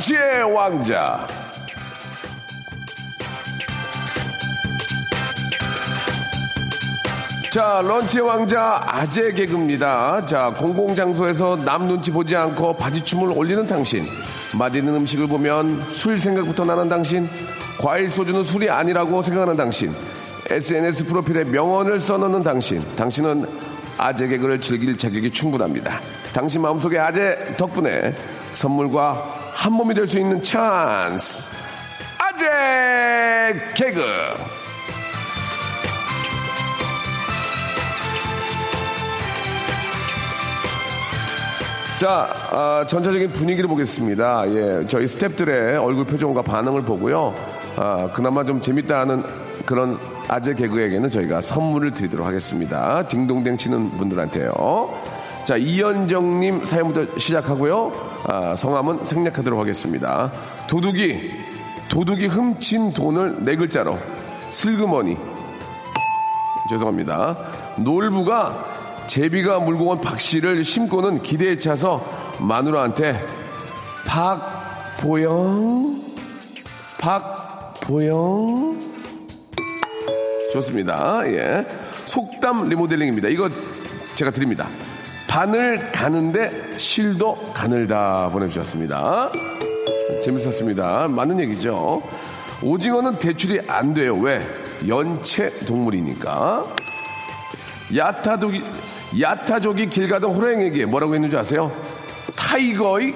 런치의 0.00 0.54
왕자. 0.54 1.26
자, 7.50 7.82
런치의 7.84 8.24
왕자 8.24 8.82
아재 8.86 9.32
개그입니다. 9.32 10.24
자, 10.24 10.54
공공장소에서 10.56 11.56
남 11.56 11.86
눈치 11.86 12.10
보지 12.10 12.34
않고 12.34 12.76
바지춤을 12.78 13.36
올리는 13.36 13.66
당신. 13.66 14.06
맛있는 14.58 14.94
음식을 14.94 15.26
보면 15.26 15.92
술 15.92 16.18
생각부터 16.18 16.64
나는 16.64 16.88
당신. 16.88 17.28
과일 17.78 18.10
소주는 18.10 18.42
술이 18.42 18.70
아니라고 18.70 19.22
생각하는 19.22 19.54
당신. 19.56 19.92
SNS 20.48 21.04
프로필에 21.06 21.44
명언을 21.44 22.00
써놓는 22.00 22.42
당신. 22.42 22.82
당신은 22.96 23.46
아재 23.98 24.28
개그를 24.28 24.62
즐길 24.62 24.96
자격이 24.96 25.30
충분합니다. 25.30 26.00
당신 26.32 26.62
마음속의 26.62 26.98
아재 26.98 27.54
덕분에 27.58 28.14
선물과 28.54 29.39
한 29.52 29.72
몸이 29.72 29.94
될 29.94 30.06
수 30.06 30.18
있는 30.18 30.42
찬스. 30.42 31.54
아재 32.18 33.56
개그. 33.74 34.00
자, 41.98 42.30
아, 42.50 42.84
전체적인 42.88 43.28
분위기를 43.28 43.68
보겠습니다. 43.68 44.48
예, 44.54 44.86
저희 44.88 45.04
스탭들의 45.04 45.82
얼굴 45.84 46.06
표정과 46.06 46.40
반응을 46.42 46.80
보고요. 46.82 47.34
아, 47.76 48.08
그나마 48.14 48.42
좀 48.44 48.60
재밌다는 48.60 49.22
그런 49.66 49.98
아재 50.28 50.54
개그에게는 50.54 51.10
저희가 51.10 51.42
선물을 51.42 51.90
드리도록 51.90 52.26
하겠습니다. 52.26 53.06
딩동댕 53.06 53.58
치는 53.58 53.98
분들한테요. 53.98 54.50
자, 55.50 55.56
이현정님 55.56 56.64
사연부터 56.64 57.18
시작하고요. 57.18 57.92
아, 58.28 58.54
성함은 58.54 59.04
생략하도록 59.04 59.58
하겠습니다. 59.58 60.30
도둑이, 60.68 61.32
도둑이 61.88 62.28
훔친 62.28 62.92
돈을 62.92 63.38
네 63.44 63.56
글자로 63.56 63.98
슬그머니. 64.50 65.16
죄송합니다. 66.70 67.36
놀부가 67.78 68.64
제비가 69.08 69.58
물고 69.58 69.86
온 69.88 70.00
박 70.00 70.20
씨를 70.20 70.62
심고는 70.62 71.20
기대에 71.22 71.58
차서 71.58 72.06
마누라한테 72.38 73.20
박보영, 74.06 76.00
박보영. 77.00 78.78
좋습니다. 80.52 81.26
예. 81.26 81.66
속담 82.06 82.68
리모델링입니다. 82.68 83.26
이거 83.26 83.50
제가 84.14 84.30
드립니다. 84.30 84.68
바늘 85.30 85.92
가는데 85.92 86.76
실도 86.76 87.36
가늘다 87.54 88.30
보내주셨습니다. 88.32 89.30
재밌었습니다. 90.24 91.06
맞는 91.06 91.38
얘기죠. 91.38 92.02
오징어는 92.64 93.20
대출이 93.20 93.60
안 93.68 93.94
돼요. 93.94 94.16
왜? 94.16 94.44
연체 94.88 95.50
동물이니까. 95.66 96.66
야타족이, 97.94 98.64
야타족이 99.20 99.86
길 99.86 100.08
가던 100.08 100.32
호랑이에게 100.32 100.86
뭐라고 100.86 101.14
했는지 101.14 101.36
아세요? 101.36 101.70
타이거이, 102.34 103.14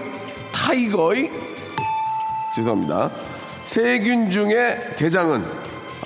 타이거이. 0.53 1.29
죄송합니다. 2.55 3.11
세균 3.65 4.31
중에 4.31 4.79
대장은, 4.97 5.43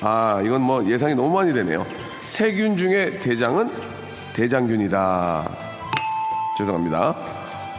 아, 0.00 0.40
이건 0.42 0.62
뭐 0.62 0.82
예상이 0.86 1.14
너무 1.14 1.34
많이 1.34 1.52
되네요. 1.52 1.84
세균 2.22 2.78
중에 2.78 3.18
대장은 3.18 3.68
대장균이다. 4.32 5.67
죄송합니다. 6.58 7.14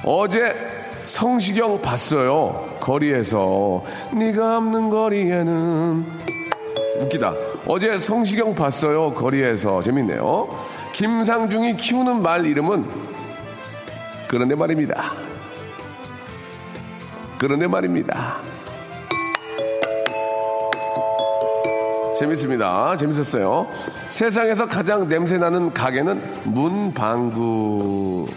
어제 0.05 0.55
성시경 1.03 1.81
봤어요. 1.81 2.77
거리에서 2.79 3.83
네가 4.13 4.57
없는 4.57 4.89
거리에는 4.89 6.05
웃기다. 7.01 7.33
어제 7.67 7.98
성시경 7.98 8.55
봤어요. 8.55 9.13
거리에서 9.13 9.81
재밌네요. 9.81 10.48
김상중이 10.93 11.75
키우는 11.75 12.21
말 12.21 12.45
이름은 12.45 12.86
그런데 14.29 14.55
말입니다. 14.55 15.12
그런데 17.38 17.67
말입니다. 17.67 18.38
재밌습니다. 22.17 22.98
재밌었어요. 22.98 23.67
세상에서 24.09 24.67
가장 24.67 25.07
냄새나는 25.07 25.74
가게는 25.74 26.21
문방구. 26.43 28.27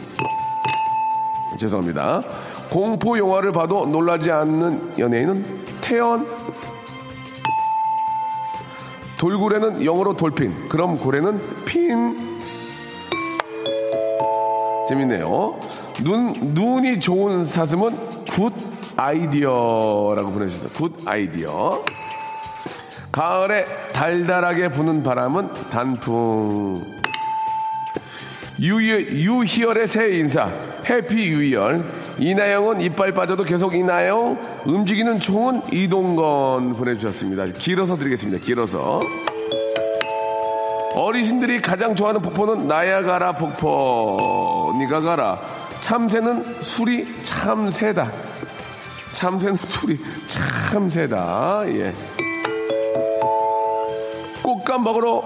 죄송합니다. 1.59 2.23
공포 2.71 3.19
영화를 3.19 3.53
봐도 3.53 3.87
놀라지 3.87 4.31
않는 4.31 4.99
연예인은 4.99 5.65
태연. 5.81 6.27
돌고래는 9.19 9.85
영어로 9.85 10.17
돌핀. 10.17 10.69
그럼 10.69 10.99
고래는 10.99 11.65
핀. 11.65 12.41
재밌네요. 14.89 15.61
눈, 16.03 16.55
눈이 16.55 16.99
좋은 16.99 17.45
사슴은 17.45 17.97
good 18.31 18.53
idea라고 18.97 20.33
보내주셨어요. 20.33 20.71
good 20.73 20.97
idea. 21.05 21.83
가을에 23.13 23.67
달달하게 23.93 24.71
부는 24.71 25.03
바람은 25.03 25.53
단풍. 25.71 26.83
유희, 28.59 29.25
유희열의 29.25 29.87
새해 29.87 30.17
인사. 30.17 30.49
Happy 30.89 31.29
유희열. 31.29 31.85
이나영은 32.19 32.81
이빨 32.81 33.13
빠져도 33.13 33.45
계속 33.45 33.75
이나영. 33.75 34.39
움직이는 34.67 35.21
총은 35.21 35.63
이동건 35.73 36.77
보내주셨습니다. 36.77 37.47
골라서 37.59 37.97
드리겠습니다. 37.97 38.45
골라서. 38.45 39.01
어르신들이 40.95 41.63
가장 41.63 41.95
좋아하는 41.95 42.21
폭포는 42.21 42.69
나야가라 42.69 43.33
폭포. 43.35 44.75
니가 44.79 45.01
가라. 45.01 45.41
참새는 45.81 46.63
술이 46.63 47.23
참 47.23 47.71
세다. 47.71 48.11
참새는 49.13 49.57
술이 49.57 49.99
참 50.27 50.91
세다. 50.91 51.63
예. 51.67 51.95
꽃감 54.43 54.85
먹으러 54.85 55.23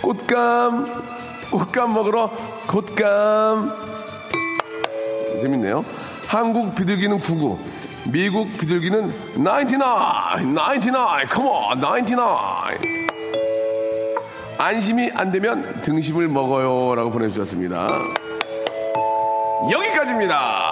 꽃감 0.00 1.02
꽃감 1.50 1.94
먹으러 1.94 2.30
꽃감 2.66 3.91
재밌네요. 5.42 5.84
한국 6.28 6.74
비둘기는 6.74 7.18
99, 7.18 7.58
미국 8.06 8.56
비둘기는 8.58 9.34
99, 9.34 9.84
99, 10.54 10.94
come 11.30 11.48
on, 11.48 11.80
99. 11.80 12.22
안심이 14.58 15.10
안 15.14 15.32
되면 15.32 15.82
등심을 15.82 16.28
먹어요 16.28 16.94
라고 16.94 17.10
보내주셨습니다. 17.10 17.88
여기까지입니다. 19.70 20.71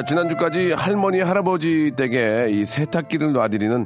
자, 0.00 0.04
지난주까지 0.04 0.72
할머니, 0.72 1.20
할아버지 1.20 1.92
댁에 1.94 2.48
이 2.48 2.64
세탁기를 2.64 3.34
놔드리는 3.34 3.84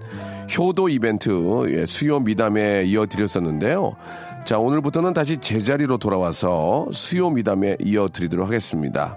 효도 0.57 0.89
이벤트, 0.89 1.29
예, 1.71 1.87
수요 1.87 2.21
미담에 2.21 2.85
이어드렸었는데요. 2.85 3.97
자, 4.45 4.61
오늘부터는 4.61 5.13
다시 5.13 5.39
제자리로 5.39 5.99
돌아와서 5.99 6.87
수요 6.93 7.31
미담에 7.31 7.79
이어드리도록 7.81 8.47
하겠습니다. 8.47 9.17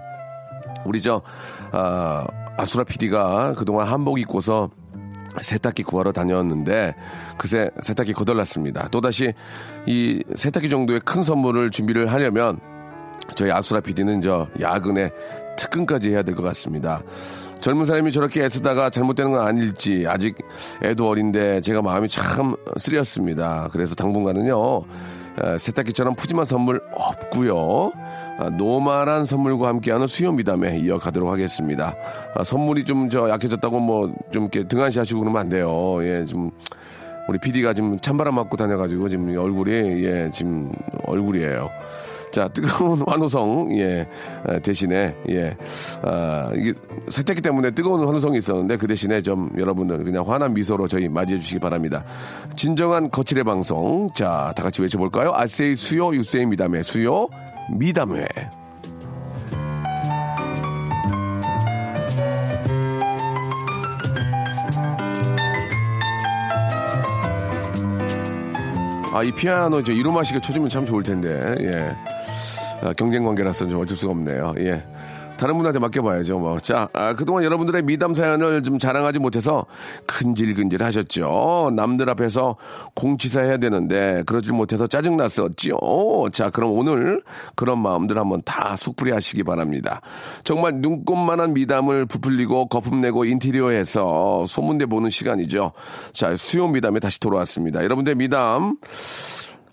우리 0.84 1.00
저, 1.00 1.22
아, 1.70 2.26
아수라 2.56 2.82
PD가 2.82 3.54
그동안 3.56 3.86
한복 3.86 4.18
입고서 4.18 4.68
세탁기 5.40 5.84
구하러 5.84 6.10
다녔는데 6.10 6.96
그새 7.36 7.70
세탁기 7.80 8.12
거덜났습니다. 8.12 8.88
또다시 8.88 9.34
이 9.86 10.20
세탁기 10.34 10.68
정도의 10.68 10.98
큰 11.04 11.22
선물을 11.22 11.70
준비를 11.70 12.10
하려면 12.10 12.58
저희 13.36 13.52
아수라 13.52 13.78
PD는 13.80 14.20
저 14.20 14.48
야근에 14.60 15.10
특근까지 15.58 16.10
해야 16.10 16.22
될 16.22 16.34
것 16.34 16.42
같습니다. 16.42 17.02
젊은 17.60 17.84
사람이 17.84 18.12
저렇게 18.12 18.44
애쓰다가 18.44 18.88
잘못되는 18.90 19.32
건 19.32 19.46
아닐지 19.46 20.06
아직 20.08 20.36
애도 20.84 21.08
어린데 21.08 21.60
제가 21.62 21.82
마음이 21.82 22.08
참 22.08 22.54
쓰렸습니다. 22.76 23.68
그래서 23.72 23.94
당분간은요 23.96 24.82
에, 25.42 25.58
세탁기처럼 25.58 26.14
푸짐한 26.14 26.44
선물 26.44 26.80
없고요. 26.92 27.90
아, 28.40 28.48
normal한 28.50 29.26
선물과 29.26 29.66
함께하는 29.68 30.06
수요 30.06 30.30
미담에 30.32 30.78
이어가도록 30.78 31.28
하겠습니다. 31.30 31.94
아, 32.36 32.44
선물이 32.44 32.84
좀 32.84 33.08
저 33.10 33.28
약해졌다고 33.28 33.80
뭐 33.80 34.12
좀 34.30 34.44
이렇게 34.44 34.62
등한시하시고 34.62 35.18
그러면 35.20 35.40
안 35.40 35.48
돼요. 35.48 35.98
예, 36.02 36.24
좀 36.24 36.50
우리 37.28 37.38
PD가 37.40 37.74
지금 37.74 37.98
찬바람 37.98 38.34
맞고 38.36 38.56
다녀가지고 38.56 39.08
지금 39.08 39.36
얼굴이 39.36 40.04
예 40.04 40.30
지금 40.32 40.70
얼굴이에요. 41.06 41.68
자 42.32 42.48
뜨거운 42.48 43.02
환호성 43.06 43.78
예 43.78 44.06
에, 44.48 44.58
대신에 44.60 45.14
예 45.30 45.56
아, 46.02 46.50
이게 46.54 46.74
세탁기 47.08 47.40
때문에 47.40 47.70
뜨거운 47.70 48.06
환호성이 48.06 48.38
있었는데 48.38 48.76
그 48.76 48.86
대신에 48.86 49.22
좀 49.22 49.50
여러분들 49.56 50.04
그냥 50.04 50.28
환한 50.28 50.52
미소로 50.54 50.88
저희 50.88 51.08
맞이해 51.08 51.40
주시기 51.40 51.58
바랍니다. 51.60 52.04
진정한 52.56 53.10
거칠의 53.10 53.44
방송 53.44 54.08
자 54.14 54.48
다 54.58 54.62
같이 54.62 54.82
외쳐볼까요? 54.82 55.32
아세이 55.34 55.76
수요 55.76 56.14
유세이 56.14 56.46
미담회 56.46 56.82
수요 56.82 57.28
미담회. 57.70 58.26
아, 69.12 69.22
이 69.22 69.32
피아노 69.32 69.82
저 69.82 69.92
이루마 69.92 70.22
씨가 70.22 70.40
쳐주면 70.40 70.68
참 70.68 70.84
좋을 70.84 71.02
텐데, 71.02 71.56
예. 71.60 71.96
아, 72.82 72.92
경쟁 72.92 73.24
관계라서 73.24 73.68
좀 73.68 73.80
어쩔 73.80 73.96
수가 73.96 74.12
없네요. 74.12 74.54
예. 74.58 74.82
다른 75.38 75.56
분한테 75.56 75.78
맡겨봐야죠, 75.78 76.40
뭐. 76.40 76.58
자, 76.58 76.88
아, 76.92 77.14
그동안 77.14 77.44
여러분들의 77.44 77.84
미담 77.84 78.12
사연을 78.12 78.64
좀 78.64 78.76
자랑하지 78.76 79.20
못해서 79.20 79.66
근질근질 80.06 80.82
하셨죠. 80.82 81.70
남들 81.74 82.10
앞에서 82.10 82.56
공치사 82.94 83.42
해야 83.42 83.56
되는데, 83.56 84.24
그러질 84.26 84.52
못해서 84.52 84.88
짜증났었지요. 84.88 85.76
자, 86.32 86.50
그럼 86.50 86.72
오늘 86.72 87.22
그런 87.54 87.80
마음들 87.80 88.18
한번 88.18 88.42
다 88.44 88.74
숙풀이 88.76 89.12
하시기 89.12 89.44
바랍니다. 89.44 90.00
정말 90.42 90.74
눈꽃만한 90.80 91.54
미담을 91.54 92.06
부풀리고 92.06 92.66
거품내고 92.66 93.24
인테리어해서 93.24 94.44
소문내 94.44 94.86
보는 94.86 95.08
시간이죠. 95.08 95.70
자, 96.12 96.34
수요 96.34 96.66
미담에 96.66 96.98
다시 96.98 97.20
돌아왔습니다. 97.20 97.84
여러분들 97.84 98.16
미담, 98.16 98.76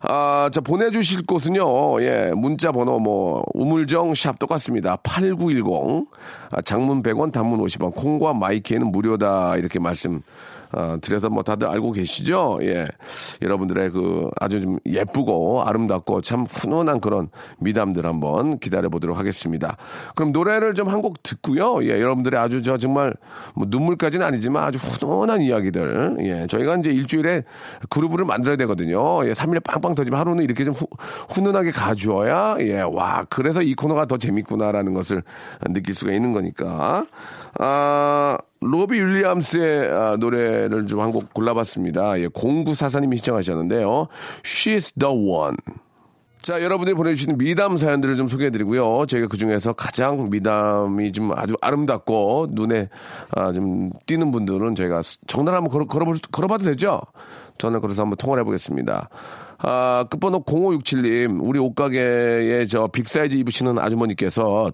아, 0.01 0.49
자, 0.51 0.61
보내주실 0.61 1.25
곳은요, 1.25 2.01
예, 2.01 2.31
문자 2.35 2.71
번호 2.71 2.99
뭐, 2.99 3.43
우물정 3.53 4.13
샵 4.13 4.37
똑같습니다. 4.39 4.97
8910. 4.97 6.07
아, 6.51 6.61
장문 6.61 7.01
100원, 7.01 7.31
단문 7.31 7.59
50원. 7.59 7.95
콩과 7.95 8.33
마이키에는 8.33 8.91
무료다. 8.91 9.57
이렇게 9.57 9.79
말씀, 9.79 10.21
아, 10.77 10.97
드려서 11.01 11.29
뭐 11.29 11.41
다들 11.41 11.67
알고 11.69 11.91
계시죠? 11.93 12.59
예. 12.63 12.85
여러분들의 13.41 13.91
그 13.91 14.29
아주 14.41 14.59
좀 14.61 14.77
예쁘고 14.85 15.63
아름답고 15.63 16.19
참 16.21 16.45
훈훈한 16.45 16.99
그런 16.99 17.29
미담들 17.59 18.05
한번 18.05 18.59
기다려 18.59 18.89
보도록 18.89 19.17
하겠습니다. 19.17 19.77
그럼 20.15 20.31
노래를 20.33 20.73
좀 20.73 20.87
한 20.89 21.01
곡 21.01 21.23
듣고요. 21.23 21.83
예, 21.83 21.99
여러분들의 22.01 22.39
아주 22.39 22.61
저 22.61 22.77
정말 22.77 23.13
뭐 23.55 23.65
눈물까지는 23.69 24.25
아니지만 24.25 24.63
아주 24.63 24.77
훈훈한 24.79 25.41
이야기들. 25.41 26.17
예, 26.21 26.47
저희가 26.47 26.75
이제 26.77 26.89
일주일에 26.91 27.43
그룹을 27.89 28.25
만들어야 28.25 28.55
되거든요. 28.57 29.25
예, 29.27 29.33
3일에 29.33 29.63
빵빵 29.63 29.95
터지면 29.95 30.19
하루는 30.19 30.43
이렇게 30.43 30.63
좀 30.65 30.73
후, 30.73 30.87
훈훈하게 31.29 31.71
가주어야 31.71 32.57
예, 32.61 32.81
와, 32.81 33.25
그래서 33.29 33.61
이 33.61 33.75
코너가 33.75 34.05
더 34.07 34.17
재밌구나라는 34.17 34.93
것을 34.93 35.23
느낄 35.69 35.93
수가 35.95 36.11
있는 36.11 36.33
거니까. 36.33 37.05
아, 37.59 38.37
로비 38.61 38.99
윌리엄스의 38.99 39.89
아, 39.91 40.15
노래를 40.19 40.87
좀 40.87 40.99
한 41.01 41.11
곡 41.11 41.33
골라봤습니다. 41.33 42.19
예, 42.19 42.27
0944님이 42.27 43.17
시청하셨는데요. 43.17 44.07
She's 44.43 44.93
the 44.99 45.13
one. 45.15 45.55
자, 46.41 46.61
여러분들이 46.61 46.93
보내주시는 46.95 47.37
미담 47.39 47.77
사연들을 47.77 48.15
좀 48.17 48.27
소개해드리고요. 48.27 49.05
저희가 49.07 49.27
그 49.27 49.37
중에서 49.37 49.73
가장 49.73 50.29
미담이 50.29 51.11
좀 51.11 51.31
아주 51.35 51.55
아름답고 51.61 52.49
눈에 52.51 52.89
아, 53.35 53.51
좀 53.51 53.89
띄는 54.05 54.31
분들은 54.31 54.75
저희가 54.75 55.01
정답 55.27 55.55
한번 55.55 55.71
걸어, 55.71 55.85
걸어볼, 55.85 56.17
수- 56.17 56.21
걸어봐도 56.31 56.65
되죠? 56.65 57.01
저는 57.57 57.81
그래서 57.81 58.03
한번 58.03 58.17
통화를 58.17 58.41
해보겠습니다. 58.41 59.09
아, 59.59 60.05
끝번호 60.09 60.43
0567님, 60.43 61.39
우리 61.41 61.57
옷가게에 61.57 62.65
저 62.67 62.87
빅사이즈 62.87 63.35
입으시는 63.37 63.79
아주머니께서 63.79 64.71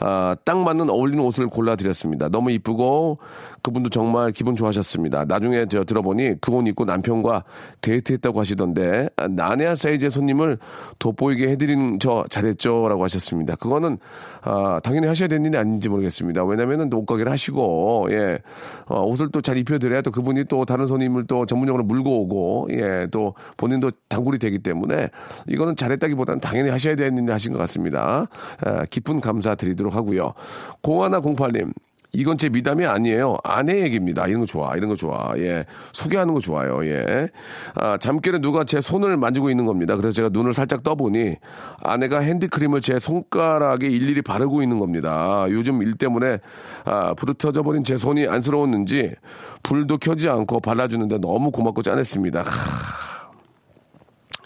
아, 0.00 0.36
딱 0.44 0.58
맞는 0.62 0.90
어울리는 0.90 1.22
옷을 1.24 1.46
골라드렸습니다. 1.48 2.28
너무 2.28 2.50
이쁘고 2.50 3.18
그분도 3.62 3.90
정말 3.90 4.30
기분 4.32 4.54
좋아하셨습니다. 4.56 5.24
나중에 5.24 5.66
저 5.66 5.84
들어보니 5.84 6.40
그 6.40 6.52
옷 6.52 6.66
입고 6.66 6.84
남편과 6.86 7.44
데이트했다고 7.80 8.40
하시던데 8.40 9.08
아, 9.16 9.28
나네아 9.28 9.74
사이즈의 9.76 10.10
손님을 10.10 10.58
돋보이게 10.98 11.48
해드린 11.48 11.98
저 12.00 12.24
잘했죠라고 12.30 13.04
하셨습니다. 13.04 13.54
그거는 13.56 13.98
아, 14.42 14.80
당연히 14.82 15.06
하셔야 15.06 15.28
되는 15.28 15.44
일이 15.46 15.56
아닌지 15.56 15.88
모르겠습니다. 15.88 16.44
왜냐면은 16.44 16.90
또 16.90 16.98
옷가게를 16.98 17.30
하시고 17.30 18.08
예 18.10 18.38
어, 18.86 19.02
옷을 19.02 19.30
또 19.30 19.40
잘 19.40 19.56
입혀드려야 19.56 20.02
또 20.02 20.10
그분이 20.10 20.44
또 20.44 20.64
다른 20.66 20.86
손님을 20.86 21.26
또 21.26 21.46
전문적으로 21.46 21.82
물고 21.84 22.20
오고 22.22 22.68
예또 22.70 23.34
본인도 23.56 23.90
단골이 24.08 24.38
되기 24.38 24.58
때문에 24.58 25.08
이거는 25.46 25.74
잘했다기보다는 25.76 26.40
당연히 26.40 26.68
하셔야 26.70 26.96
되는 26.96 27.24
일 27.24 27.32
하신 27.32 27.52
것 27.52 27.58
같습니다. 27.60 28.26
아, 28.64 28.84
깊은 28.90 29.20
감사 29.20 29.54
드리도록 29.54 29.87
하고요. 29.94 30.34
0108님 30.82 31.72
이건 32.12 32.38
제 32.38 32.48
미담이 32.48 32.86
아니에요. 32.86 33.36
아내 33.44 33.82
얘기입니다. 33.82 34.26
이런 34.26 34.40
거 34.40 34.46
좋아. 34.46 34.74
이런 34.76 34.88
거 34.88 34.96
좋아. 34.96 35.34
예. 35.36 35.66
소개하는 35.92 36.32
거 36.32 36.40
좋아요. 36.40 36.84
예. 36.86 37.28
아, 37.74 37.98
잠결에 37.98 38.40
누가 38.40 38.64
제 38.64 38.80
손을 38.80 39.16
만지고 39.18 39.50
있는 39.50 39.66
겁니다. 39.66 39.94
그래서 39.96 40.14
제가 40.14 40.30
눈을 40.30 40.54
살짝 40.54 40.82
떠보니 40.82 41.36
아내가 41.82 42.20
핸드크림을 42.20 42.80
제 42.80 42.98
손가락에 42.98 43.86
일일이 43.86 44.22
바르고 44.22 44.62
있는 44.62 44.78
겁니다. 44.78 45.46
요즘 45.50 45.82
일 45.82 45.94
때문에 45.94 46.38
아, 46.84 47.14
부르터져 47.14 47.62
버린 47.62 47.84
제 47.84 47.98
손이 47.98 48.26
안쓰러웠는지 48.26 49.14
불도 49.62 49.98
켜지 49.98 50.30
않고 50.30 50.60
발라주는데 50.60 51.18
너무 51.18 51.50
고맙고 51.50 51.82
짠했습니다. 51.82 52.42
하, 52.42 53.30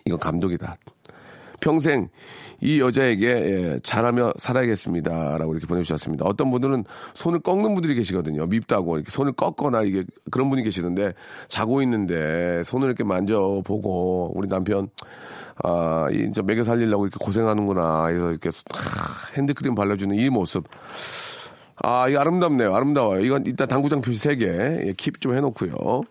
이건 0.05 0.19
감독이다. 0.19 0.77
평생 1.63 2.09
이 2.61 2.81
여자에게 2.81 3.27
예, 3.27 3.81
잘하며 3.83 4.35
살아야겠습니다라고 4.37 5.53
이렇게 5.53 5.67
보내주셨습니다. 5.67 6.27
어떤 6.27 6.51
분들은 6.51 6.85
손을 7.15 7.41
꺾는 7.41 7.75
분들이 7.75 7.95
계시거든요. 7.95 8.47
밉다고 8.47 8.97
이렇게 8.97 9.11
손을 9.11 9.33
꺾거나 9.33 9.83
이게 9.83 10.05
그런 10.31 10.51
분이 10.51 10.63
계시던데 10.63 11.15
자고 11.49 11.83
있는데 11.83 12.63
손을 12.65 12.89
이렇게 12.89 13.03
만져보고 13.05 14.33
우리 14.35 14.49
남편 14.49 14.91
아, 15.65 16.09
이 16.13 16.27
이제 16.29 16.43
먹여 16.43 16.65
살리려고 16.65 17.07
이렇게 17.07 17.19
고생하는구나. 17.25 18.05
그래서 18.07 18.31
이렇게 18.31 18.51
하, 18.71 19.33
핸드크림 19.37 19.75
발라주는 19.75 20.17
이 20.17 20.29
모습. 20.31 20.65
아, 21.77 22.09
이거 22.09 22.21
아름답네요. 22.21 22.75
아름다워요. 22.75 23.21
이건 23.25 23.45
일단 23.47 23.69
당구장 23.69 24.01
표시 24.03 24.29
3개 24.29 24.43
예, 24.43 24.93
킵 24.93 25.21
좀 25.21 25.35
해놓고요. 25.35 26.03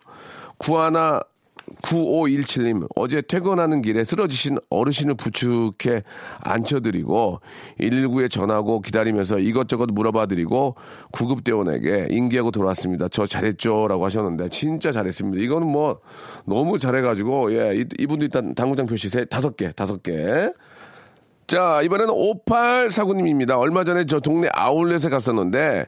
구하나 0.57 1.21
9517님, 1.81 2.87
어제 2.95 3.21
퇴근하는 3.21 3.81
길에 3.81 4.03
쓰러지신 4.03 4.57
어르신을 4.69 5.15
부축해 5.15 6.03
앉혀드리고, 6.41 7.41
119에 7.79 8.29
전하고 8.29 8.81
기다리면서 8.81 9.39
이것저것 9.39 9.87
물어봐드리고, 9.91 10.75
구급대원에게 11.11 12.07
인계하고 12.09 12.51
돌아왔습니다. 12.51 13.07
저 13.09 13.25
잘했죠? 13.25 13.87
라고 13.87 14.05
하셨는데, 14.05 14.49
진짜 14.49 14.91
잘했습니다. 14.91 15.41
이거는 15.43 15.67
뭐, 15.67 15.99
너무 16.45 16.77
잘해가지고, 16.77 17.53
예, 17.53 17.75
이, 17.75 17.85
이분도 17.99 18.25
일단 18.25 18.53
당구장 18.53 18.85
표시 18.85 19.09
세, 19.09 19.25
다섯 19.25 19.55
개, 19.55 19.71
다섯 19.71 20.03
개. 20.03 20.51
자, 21.47 21.81
이번에는 21.83 22.13
5849님입니다. 22.13 23.59
얼마 23.59 23.83
전에 23.83 24.05
저 24.05 24.19
동네 24.19 24.47
아울렛에 24.53 25.09
갔었는데, 25.09 25.85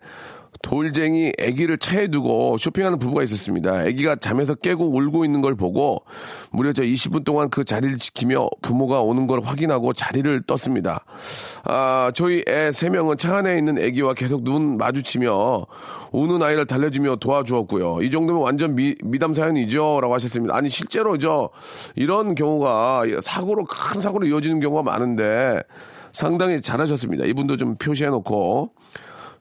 돌쟁이 0.61 1.33
아기를 1.39 1.77
차에 1.77 2.07
두고 2.07 2.57
쇼핑하는 2.57 2.99
부부가 2.99 3.23
있었습니다. 3.23 3.79
아기가 3.79 4.15
잠에서 4.15 4.55
깨고 4.55 4.95
울고 4.95 5.25
있는 5.25 5.41
걸 5.41 5.55
보고 5.55 6.03
무려 6.51 6.71
저 6.71 6.83
20분 6.83 7.25
동안 7.25 7.49
그 7.49 7.63
자리를 7.63 7.97
지키며 7.97 8.49
부모가 8.61 9.01
오는 9.01 9.27
걸 9.27 9.41
확인하고 9.41 9.93
자리를 9.93 10.41
떴습니다. 10.43 11.03
아, 11.63 12.11
저희 12.13 12.43
애 12.47 12.69
3명은 12.69 13.17
차 13.17 13.37
안에 13.37 13.57
있는 13.57 13.77
아기와 13.77 14.13
계속 14.13 14.43
눈 14.43 14.77
마주치며 14.77 15.65
우는 16.11 16.43
아이를 16.43 16.65
달래주며 16.65 17.17
도와주었고요. 17.17 18.01
이 18.01 18.11
정도면 18.11 18.41
완전 18.41 18.75
미, 18.75 18.95
미담 19.03 19.33
사연이죠. 19.33 19.99
라고 20.01 20.13
하셨습니다. 20.13 20.55
아니, 20.55 20.69
실제로 20.69 21.17
저 21.17 21.49
이런 21.95 22.35
경우가 22.35 23.03
사고로, 23.21 23.65
큰 23.65 24.01
사고로 24.01 24.27
이어지는 24.27 24.59
경우가 24.59 24.83
많은데 24.83 25.61
상당히 26.11 26.61
잘하셨습니다. 26.61 27.25
이분도 27.25 27.57
좀 27.57 27.75
표시해놓고 27.75 28.71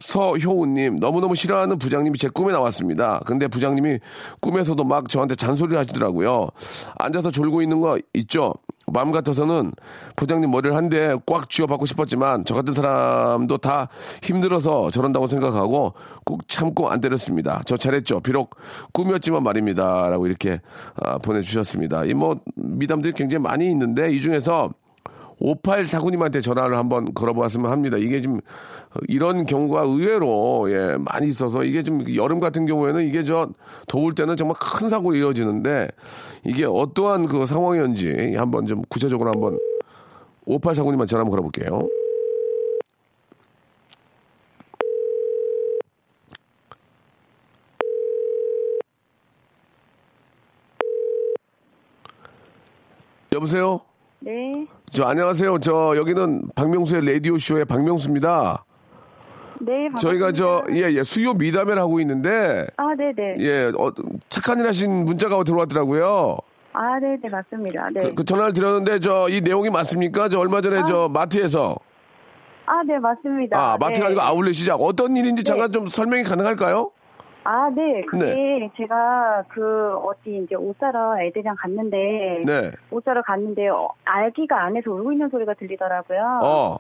서효우님 0.03 0.97
너무너무 0.97 1.35
싫어하는 1.35 1.79
부장님이 1.79 2.19
제 2.19 2.29
꿈에 2.29 2.53
나왔습니다. 2.53 3.21
근데 3.25 3.47
부장님이 3.49 4.01
꿈에서도 4.41 4.83
막 4.85 5.09
저한테 5.09 5.35
잔소리를 5.37 5.79
하시더라고요. 5.79 6.49
앉아서 6.99 7.31
졸고 7.31 7.63
있는 7.63 7.81
거 7.81 7.99
있죠? 8.15 8.55
마음 8.93 9.13
같아서는 9.13 9.73
부장님 10.17 10.51
머리를 10.51 10.75
한 10.77 10.89
대 10.91 11.15
꽉 11.25 11.49
쥐어받고 11.49 11.87
싶었지만 11.87 12.45
저 12.45 12.55
같은 12.55 12.75
사람도 12.75 13.59
다 13.59 13.89
힘들어서 14.23 14.91
저런다고 14.91 15.29
생각하고 15.29 15.95
꼭 16.25 16.47
참고 16.49 16.91
안 16.91 17.01
때렸습니다. 17.01 17.63
저 17.65 17.77
잘했죠. 17.77 18.21
비록 18.21 18.57
꿈이었지만 18.93 19.43
말입니다. 19.45 20.11
라고 20.11 20.27
이렇게 20.27 20.61
아, 21.01 21.19
보내주셨습니다. 21.19 22.05
이 22.07 22.13
뭐 22.15 22.41
미담들이 22.57 23.15
굉장히 23.15 23.43
많이 23.43 23.71
있는데 23.71 24.11
이 24.13 24.21
중에서 24.21 24.71
5849님한테 25.43 26.43
전화를 26.43 26.77
한번 26.77 27.13
걸어보았으면 27.13 27.71
합니다. 27.71 27.97
이게 27.99 28.21
좀 28.21 28.41
이런 29.09 29.45
경우가 29.45 29.83
의외로 29.83 30.71
예, 30.71 30.97
많이 30.99 31.29
있어서 31.29 31.65
이게 31.65 31.83
좀 31.83 32.05
여름 32.15 32.41
같은 32.41 32.65
경우에는 32.67 33.07
이게 33.07 33.23
저 33.23 33.49
더울 33.89 34.15
때는 34.15 34.37
정말 34.37 34.57
큰 34.59 34.89
사고로 34.89 35.17
이어지는데 35.17 35.89
이게 36.45 36.65
어떠한 36.65 37.27
그 37.27 37.47
상황이었는지 37.47 38.37
한번 38.37 38.67
좀 38.67 38.83
구체적으로 38.89 39.31
한번 39.31 39.59
5849님한테 40.47 41.09
전화 41.09 41.23
한번 41.23 41.31
걸어볼게요. 41.31 41.89
여보세요? 53.33 53.81
네. 54.21 54.67
저 54.93 55.05
안녕하세요. 55.05 55.59
저 55.61 55.97
여기는 55.97 56.43
박명수의 56.55 57.07
라디오 57.15 57.39
쇼의 57.39 57.65
박명수입니다. 57.65 58.65
네, 59.61 59.89
반갑습니다. 59.91 59.99
저희가 59.99 60.33
저 60.33 60.65
예 60.71 60.95
예 60.97 61.03
수요 61.05 61.33
미담을 61.35 61.79
하고 61.79 62.01
있는데 62.01 62.67
아, 62.77 62.95
네, 62.97 63.13
네. 63.17 63.37
예 63.41 63.73
어, 63.79 63.91
착한 64.29 64.59
일 64.61 64.67
하신 64.67 65.05
문자가 65.07 65.43
들어왔더라고요. 65.45 66.37
아, 66.75 66.99
네, 67.01 67.17
네, 67.23 67.29
맞습니다. 67.29 67.89
네. 67.95 68.01
그, 68.11 68.15
그 68.17 68.25
전화를 68.25 68.53
드렸는데 68.53 68.99
저 68.99 69.29
이 69.31 69.41
내용이 69.41 69.71
맞습니까? 69.71 70.29
저 70.29 70.39
얼마 70.41 70.61
전에 70.61 70.83
저 70.87 71.09
마트에서 71.09 71.77
아, 72.67 72.83
네, 72.87 72.99
맞습니다. 72.99 73.59
아 73.59 73.79
마트가 73.79 74.01
네. 74.01 74.07
아니고 74.09 74.21
아울렛 74.21 74.55
시작 74.55 74.75
어떤 74.81 75.17
일인지 75.17 75.43
잠깐 75.45 75.73
좀 75.73 75.87
설명이 75.87 76.25
가능할까요? 76.25 76.91
아, 77.45 77.71
네. 77.75 78.03
그게 78.03 78.71
제가 78.77 79.45
그 79.49 79.95
어디 79.97 80.43
이제 80.45 80.55
옷 80.55 80.77
사러 80.79 81.21
애들이랑 81.21 81.57
갔는데 81.59 82.43
네. 82.47 82.71
옷 82.91 83.05
사러 83.05 83.23
갔는데 83.23 83.69
어, 83.69 83.89
아기가 84.05 84.65
안에서 84.65 84.91
울고 84.91 85.13
있는 85.13 85.29
소리가 85.29 85.55
들리더라고요. 85.55 86.41
어. 86.43 86.77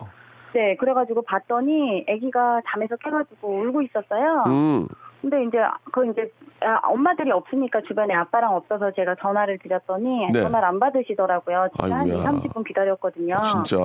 네, 0.54 0.76
그래가지고 0.76 1.22
봤더니 1.22 2.04
아기가 2.08 2.60
잠에서 2.68 2.96
깨가지고 2.96 3.48
울고 3.48 3.82
있었어요. 3.82 4.44
음. 4.46 4.86
근데 5.22 5.44
이제 5.44 5.58
그 5.92 6.04
이제 6.10 6.30
아, 6.60 6.80
엄마들이 6.88 7.30
없으니까 7.30 7.80
주변에 7.82 8.12
아빠랑 8.12 8.54
없어서 8.56 8.90
제가 8.90 9.14
전화를 9.20 9.58
드렸더니 9.58 10.26
네. 10.32 10.42
전화를 10.42 10.66
안 10.68 10.80
받으시더라고요. 10.80 11.68
진짜 11.80 11.96
한 11.96 12.06
2, 12.08 12.10
아이고야. 12.12 12.30
30분 12.30 12.66
기다렸거든요. 12.66 13.34
진짜. 13.42 13.76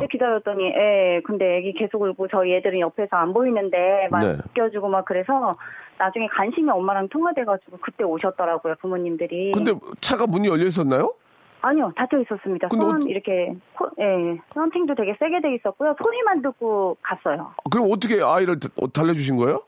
네, 0.00 0.06
기다렸더니, 0.10 0.64
예, 0.66 1.20
근데 1.24 1.56
애기 1.58 1.72
계속 1.74 2.02
울고 2.02 2.28
저희 2.28 2.54
애들은 2.54 2.78
옆에서 2.78 3.16
안 3.16 3.32
보이는데 3.32 4.08
막 4.10 4.20
네. 4.20 4.36
웃겨주고 4.50 4.88
막 4.88 5.04
그래서 5.04 5.54
나중에 5.98 6.28
간신히 6.28 6.70
엄마랑 6.70 7.08
통화돼가지고 7.08 7.78
그때 7.80 8.04
오셨더라고요, 8.04 8.76
부모님들이. 8.80 9.50
근데 9.52 9.72
차가 10.00 10.26
문이 10.26 10.48
열려 10.48 10.64
있었나요? 10.64 11.12
아니요, 11.60 11.92
닫혀 11.96 12.20
있었습니다. 12.20 12.68
근데 12.68 12.84
손 12.84 12.96
어떡- 13.00 13.10
이렇게, 13.10 13.54
코, 13.76 13.86
예, 14.00 14.38
썬팅도 14.54 14.94
되게 14.94 15.16
세게 15.18 15.40
돼 15.40 15.54
있었고요. 15.56 15.96
소리만 16.02 16.42
듣고 16.42 16.96
갔어요. 17.02 17.52
그럼 17.72 17.88
어떻게 17.90 18.22
아이를 18.22 18.60
다- 18.60 18.68
어, 18.80 18.86
달래주신 18.88 19.36
거예요? 19.36 19.60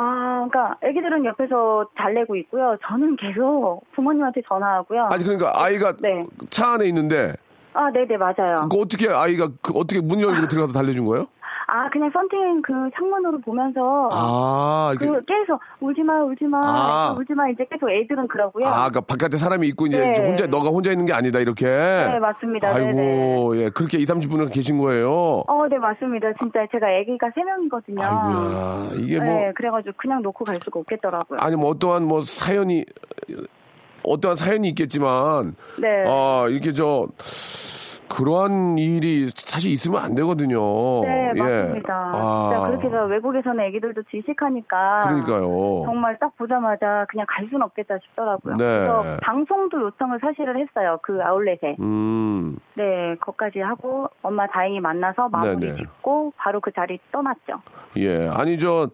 아, 0.00 0.46
그러니까 0.48 0.76
애기들은 0.80 1.24
옆에서 1.24 1.88
달래고 1.96 2.36
있고요. 2.36 2.76
저는 2.86 3.16
계속 3.16 3.82
부모님한테 3.96 4.42
전화하고요. 4.46 5.08
아니 5.10 5.24
그러니까 5.24 5.50
아이가 5.56 5.92
네. 6.00 6.24
차 6.50 6.74
안에 6.74 6.86
있는데 6.86 7.34
아, 7.74 7.90
네 7.90 8.06
네, 8.06 8.16
맞아요. 8.16 8.68
그 8.70 8.80
어떻게 8.80 9.08
아이가 9.08 9.48
그 9.60 9.72
어떻게 9.76 10.00
문 10.00 10.20
열고 10.20 10.46
들어가서 10.46 10.72
달래준 10.72 11.04
거예요? 11.04 11.26
아, 11.70 11.88
그냥 11.90 12.10
썬팅 12.10 12.62
그 12.62 12.72
창문으로 12.96 13.38
보면서 13.42 14.08
아, 14.10 14.90
이게 14.94 15.06
그 15.06 15.22
계속 15.26 15.60
울지 15.80 16.02
마, 16.02 16.24
울지 16.24 16.44
마, 16.44 16.58
아. 16.62 17.16
울지 17.18 17.34
마. 17.34 17.46
이제 17.50 17.66
계속 17.70 17.90
애들은 17.90 18.26
그러고요. 18.26 18.66
아, 18.66 18.88
그러니까 18.88 19.02
바깥에 19.02 19.36
사람이 19.36 19.68
있고 19.68 19.86
이제 19.86 19.98
네. 19.98 20.26
혼자 20.26 20.46
너가 20.46 20.70
혼자 20.70 20.90
있는 20.90 21.04
게 21.04 21.12
아니다 21.12 21.38
이렇게. 21.40 21.66
네, 21.66 22.18
맞습니다. 22.18 22.74
아이고, 22.74 23.54
예, 23.58 23.68
그렇게 23.68 23.98
2, 23.98 24.06
30분을 24.06 24.50
계신 24.50 24.78
거예요. 24.78 25.44
어, 25.46 25.68
네, 25.68 25.76
맞습니다. 25.76 26.32
진짜 26.40 26.66
제가 26.72 26.86
아기가 26.86 27.28
세 27.34 27.42
명이거든요. 27.42 28.02
아이고야, 28.02 28.90
이게 29.04 29.18
뭐 29.18 29.26
네, 29.26 29.52
그래가지고 29.54 29.92
그냥 29.98 30.22
놓고 30.22 30.44
갈 30.44 30.58
수가 30.64 30.80
없겠더라고요. 30.80 31.38
아니 31.42 31.54
뭐 31.56 31.68
어떠한 31.68 32.04
뭐 32.04 32.22
사연이 32.22 32.86
어떠한 34.04 34.36
사연이 34.36 34.68
있겠지만 34.70 35.54
네. 35.78 36.04
아, 36.06 36.46
이렇게 36.48 36.72
저 36.72 37.06
그러한 38.08 38.78
일이 38.78 39.28
사실 39.34 39.70
있으면 39.72 40.00
안 40.00 40.14
되거든요. 40.14 40.58
네, 41.02 41.32
예. 41.34 41.38
맞습니다. 41.38 41.94
아, 42.14 42.66
그렇게 42.68 42.88
해서 42.88 43.04
외국에서는 43.04 43.64
애기들도 43.66 44.02
질식하니까 44.10 45.00
그러니까요. 45.06 45.82
정말 45.84 46.18
딱 46.18 46.36
보자마자 46.36 47.06
그냥 47.08 47.26
갈 47.28 47.46
수는 47.48 47.62
없겠다 47.62 47.96
싶더라고요. 48.04 48.56
네. 48.56 48.64
그래서 48.64 49.16
방송도 49.22 49.80
요청을 49.82 50.18
사실을 50.20 50.58
했어요. 50.60 50.98
그 51.02 51.20
아울렛에. 51.22 51.76
음, 51.80 52.56
네, 52.74 53.16
거기까지 53.20 53.60
하고 53.60 54.08
엄마 54.22 54.46
다행히 54.46 54.80
만나서 54.80 55.28
마무리 55.28 55.56
네네. 55.58 55.76
짓고 55.76 56.32
바로 56.36 56.60
그 56.60 56.72
자리 56.72 56.98
떠났죠. 57.12 57.60
예. 57.96 58.28
아니, 58.28 58.58
저, 58.58 58.88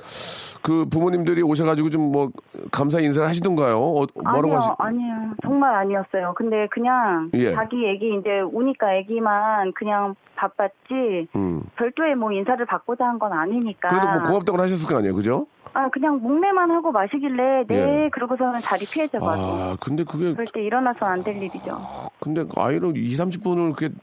그 0.63 0.87
부모님들이 0.91 1.43
오셔가지고 1.43 1.91
좀 1.91 2.11
뭐, 2.11 2.31
감사 2.73 2.99
인사를 3.01 3.29
하시던가요? 3.29 3.77
어, 3.77 4.07
뭐라고 4.15 4.47
아니요, 4.47 4.57
하시, 4.57 4.71
아니요. 4.79 5.15
정말 5.43 5.75
아니었어요. 5.75 6.35
근데 6.37 6.67
그냥 6.71 7.31
예. 7.35 7.53
자기 7.53 7.87
애기 7.87 8.17
이제 8.19 8.41
우니까 8.41 8.95
애기 8.95 9.04
만 9.21 9.73
그냥 9.75 10.15
바빴지 10.37 11.29
음. 11.37 11.63
별도의 11.77 12.15
뭐 12.17 12.33
인사를 12.33 12.65
받고자 12.67 13.05
한 13.05 13.19
건 13.19 13.33
아니니까. 13.33 13.89
그래도 13.89 14.07
뭐 14.09 14.23
고맙다고 14.23 14.59
하셨을 14.61 14.89
거 14.89 14.99
아니에요, 14.99 15.15
그죠? 15.15 15.47
아, 15.73 15.89
그냥 15.89 16.21
목례만 16.23 16.71
하고 16.71 16.93
마시길래 16.93 17.65
네, 17.67 18.05
예. 18.05 18.09
그러고서는 18.13 18.61
자리 18.61 18.85
피해자 18.87 19.19
가고. 19.19 19.33
아, 19.33 19.77
근데 19.81 20.05
그게, 20.05 20.35
절대 20.35 20.63
일어나서 20.63 21.05
안 21.07 21.23
될 21.25 21.37
일이죠. 21.37 21.77
근데 22.21 22.45
아이를 22.57 22.97
2, 22.97 23.17
30분을 23.17 23.75
그렇게 23.75 23.95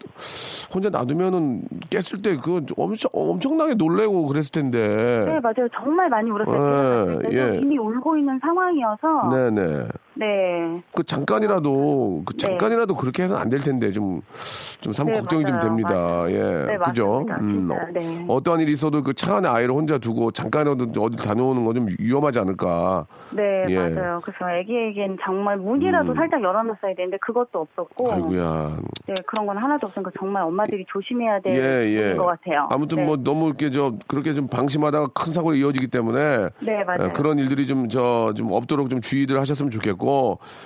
혼자 0.74 0.90
놔두면은 0.90 1.64
깼을 1.90 2.22
때 2.22 2.36
그거 2.36 2.62
엄청, 2.78 3.10
엄청나게 3.14 3.76
놀래고 3.76 4.28
그랬을 4.28 4.52
텐데. 4.52 4.80
네, 5.26 5.40
맞아요. 5.40 5.68
정말 5.74 6.10
많이 6.10 6.30
울었어요. 6.30 7.20
예, 7.32 7.38
예. 7.54 7.58
이미 7.58 7.78
울고 7.78 8.18
있는 8.18 8.38
상황이어서. 8.40 9.30
네네. 9.30 9.86
네. 10.14 10.82
그 10.94 11.04
잠깐이라도 11.04 12.24
그 12.26 12.36
잠깐이라도 12.38 12.96
그렇게 12.96 13.24
해서는 13.24 13.42
안 13.42 13.52
될 13.52 13.60
텐데 13.60 13.92
좀좀 13.92 14.94
참 14.94 15.08
네, 15.08 15.14
걱정이 15.20 15.44
좀 15.44 15.52
맞아요. 15.56 15.60
됩니다. 15.62 15.90
맞아요. 15.94 16.32
예, 16.32 16.66
네, 16.68 16.78
그죠? 16.86 17.26
맞습니다. 17.28 17.76
음, 17.76 17.94
네. 17.94 18.26
어떠한 18.30 18.62
일이 18.62 18.72
있어도 18.72 19.04
그 19.04 19.14
차 19.14 19.38
안에 19.38 19.48
아이를 19.48 19.74
혼자 19.76 19.98
두고 19.98 20.32
잠깐이라도 20.32 21.02
어디 21.04 21.18
다녀오는 21.18 21.64
건 21.66 21.72
좀 21.76 21.88
위험하지 22.00 22.40
않을까. 22.40 23.06
네, 23.32 23.66
예. 23.70 23.78
맞아요. 23.78 24.20
그래서 24.24 24.52
애기에겐 24.60 25.18
정말 25.26 25.56
문이라도 25.58 26.12
음. 26.12 26.16
살짝 26.16 26.42
열어 26.44 26.64
놨어야 26.64 26.96
되는데 26.96 27.18
그것도 27.18 27.60
없었고. 27.60 28.12
아이고야. 28.14 28.78
네, 29.08 29.14
그런 29.28 29.46
건 29.48 29.58
하나도 29.58 29.88
없으니까 29.88 30.12
정말 30.20 30.44
엄마들이 30.44 30.86
조심해야 30.90 31.40
될 31.42 31.56
예, 31.56 32.12
예. 32.12 32.16
것 32.16 32.26
같아요. 32.26 32.68
아무튼 32.72 32.98
네. 33.00 33.04
뭐 33.06 33.16
너무 33.18 33.48
이렇게 33.48 33.70
저 33.72 33.94
그렇게 34.08 34.34
좀 34.34 34.48
방심하다가 34.48 35.08
큰 35.14 35.32
사고로 35.34 35.56
이어지기 35.56 35.88
때문에 35.88 36.50
네, 36.60 36.84
맞아요. 36.84 37.06
예, 37.10 37.12
그런 37.14 37.38
일들이 37.40 37.66
좀저좀 37.68 38.52
없도록 38.52 38.90
좀 38.90 39.00
주의들 39.02 39.40
하셨으면 39.40 39.72
좋겠고 39.72 40.01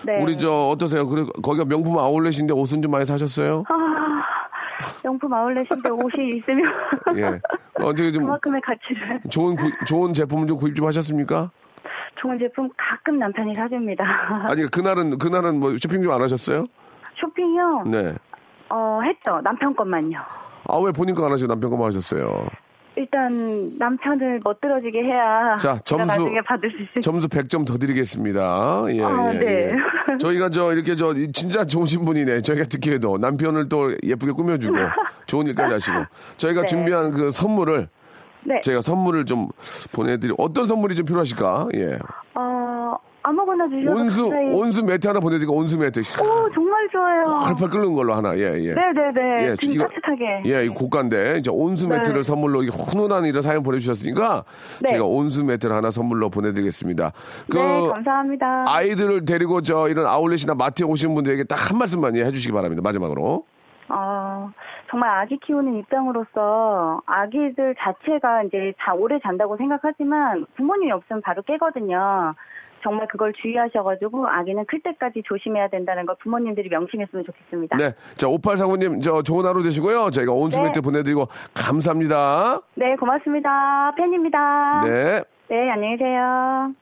네. 0.03 0.21
우리 0.21 0.37
저 0.37 0.51
어떠세요? 0.69 1.07
그래 1.07 1.25
거기가 1.43 1.65
명품 1.65 1.97
아울렛인데 1.97 2.53
옷은 2.53 2.81
좀 2.81 2.91
많이 2.91 3.05
사셨어요? 3.05 3.63
아, 3.67 4.23
명품 5.03 5.33
아울렛인데 5.33 5.89
옷이 5.89 6.37
있으면 6.37 6.71
예. 7.17 7.39
어떻게 7.83 8.11
좀 8.11 8.23
그만큼의 8.23 8.61
가치를 8.61 9.21
좋은 9.29 9.55
구- 9.55 9.71
좋은 9.85 10.13
제품을 10.13 10.47
좀 10.47 10.57
구입 10.57 10.75
좀 10.75 10.85
하셨습니까? 10.87 11.51
좋은 12.21 12.39
제품 12.39 12.69
가끔 12.77 13.19
남편이 13.19 13.53
사줍니다. 13.55 14.03
아니 14.49 14.65
그날은 14.67 15.17
그날은 15.17 15.59
뭐 15.59 15.75
쇼핑 15.77 16.01
좀 16.01 16.11
안 16.13 16.21
하셨어요? 16.21 16.65
쇼핑요? 17.19 17.83
네. 17.87 18.13
어, 18.69 18.99
했죠. 19.03 19.41
남편 19.43 19.75
것만요. 19.75 20.19
아 20.67 20.77
왜 20.79 20.91
본인 20.91 21.13
거 21.15 21.25
안 21.25 21.31
하시고 21.31 21.47
남편 21.47 21.69
거만 21.69 21.87
하셨어요? 21.87 22.45
일단 22.97 23.71
남편을 23.77 24.39
멋들어지게 24.43 25.03
해야 25.03 25.57
자, 25.57 25.77
점수- 25.83 26.05
나중에 26.05 26.39
받을 26.45 26.69
수 26.71 26.77
있을 26.83 27.01
점수 27.01 27.27
100점 27.27 27.65
더 27.65 27.77
드리겠습니다. 27.77 28.85
예, 28.89 29.03
아, 29.03 29.31
예, 29.33 29.37
네. 29.37 29.71
예. 29.71 30.17
저희가 30.17 30.49
저 30.49 30.71
이렇게 30.73 30.95
저 30.95 31.13
진짜 31.33 31.65
좋으신 31.65 32.05
분이네. 32.05 32.41
저희가 32.41 32.65
듣기에도 32.65 33.17
남편을 33.17 33.67
또 33.69 33.91
예쁘게 34.03 34.31
꾸며주고 34.31 34.75
좋은 35.27 35.47
일까지 35.47 35.73
하시고 35.73 35.97
저희가 36.37 36.61
네. 36.61 36.67
준비한 36.67 37.11
그 37.11 37.31
선물을 37.31 37.87
네. 38.47 38.61
제가 38.61 38.81
선물을 38.81 39.25
좀 39.25 39.47
보내드리. 39.93 40.33
어떤 40.37 40.65
선물이 40.67 40.95
좀 40.95 41.05
필요하실까? 41.05 41.67
예. 41.75 41.97
어, 42.35 42.54
아무거나 43.27 43.67
주셔도 43.67 43.97
온수 43.99 44.29
감사히- 44.29 44.53
온수 44.53 44.85
매트 44.85 45.07
하나 45.07 45.19
보내드리고 45.19 45.53
온수 45.55 45.79
매트. 45.79 45.99
오, 45.99 46.49
정말 46.53 46.87
좋아요. 46.91 47.23
팔팔 47.47 47.69
끓는 47.69 47.93
걸로 47.95 48.13
하나. 48.13 48.35
예, 48.37 48.53
예. 48.59 48.73
네네네. 48.73 49.47
예, 49.51 49.55
좀 49.55 49.73
이거- 49.73 49.87
따뜻하게. 49.87 50.43
예, 50.45 50.65
이 50.65 50.69
고가인데 50.69 51.37
이제 51.39 51.49
온수 51.51 51.87
네. 51.89 51.97
매트를 51.97 52.23
선물로 52.23 52.61
이렇게 52.61 52.77
훈훈한 52.77 53.25
이런 53.25 53.41
사연 53.41 53.63
보내주셨으니까 53.63 54.43
네. 54.81 54.89
제가 54.89 55.05
온수 55.05 55.43
매트를 55.43 55.75
하나 55.75 55.89
선물로 55.89 56.29
보내드리겠습니다. 56.29 57.11
그 57.51 57.57
네, 57.57 57.87
감사합니다. 57.87 58.65
아이들을 58.67 59.25
데리고 59.25 59.61
저 59.61 59.89
이런 59.89 60.05
아울렛이나 60.05 60.53
마트에 60.53 60.85
오신 60.85 61.15
분들에게 61.15 61.45
딱 61.45 61.55
한 61.71 61.79
말씀만 61.79 62.15
예, 62.17 62.25
해주시기 62.25 62.53
바랍니다. 62.53 62.81
마지막으로. 62.83 63.43
어, 63.89 64.51
정말 64.89 65.09
아기 65.21 65.37
키우는 65.39 65.75
입장으로서 65.79 67.01
아기들 67.05 67.75
자체가 67.79 68.43
이제 68.43 68.73
자, 68.79 68.93
오래 68.93 69.19
잔다고 69.23 69.57
생각하지만 69.57 70.45
부모님이 70.55 70.91
없으면 70.91 71.21
바로 71.23 71.41
깨거든요. 71.43 72.33
정말 72.85 73.07
그걸 73.07 73.33
주의하셔가지고 73.41 74.27
아기는 74.27 74.63
클 74.67 74.79
때까지 74.83 75.23
조심해야 75.25 75.69
된다는 75.69 76.05
걸 76.05 76.15
부모님들이 76.21 76.69
명심했으면 76.69 77.25
좋겠습니다. 77.25 77.77
네, 77.77 77.91
자 78.15 78.27
5849님 78.27 79.01
저 79.01 79.23
좋은 79.23 79.43
하루 79.43 79.63
되시고요. 79.63 80.11
저희가 80.11 80.31
온수 80.31 80.61
네. 80.61 80.67
매트 80.67 80.81
보내드리고 80.81 81.27
감사합니다. 81.55 82.61
네, 82.75 82.95
고맙습니다. 82.95 83.93
팬입니다. 83.97 84.81
네. 84.85 85.23
네, 85.49 85.69
안녕히 85.71 85.97
계세요. 85.97 86.73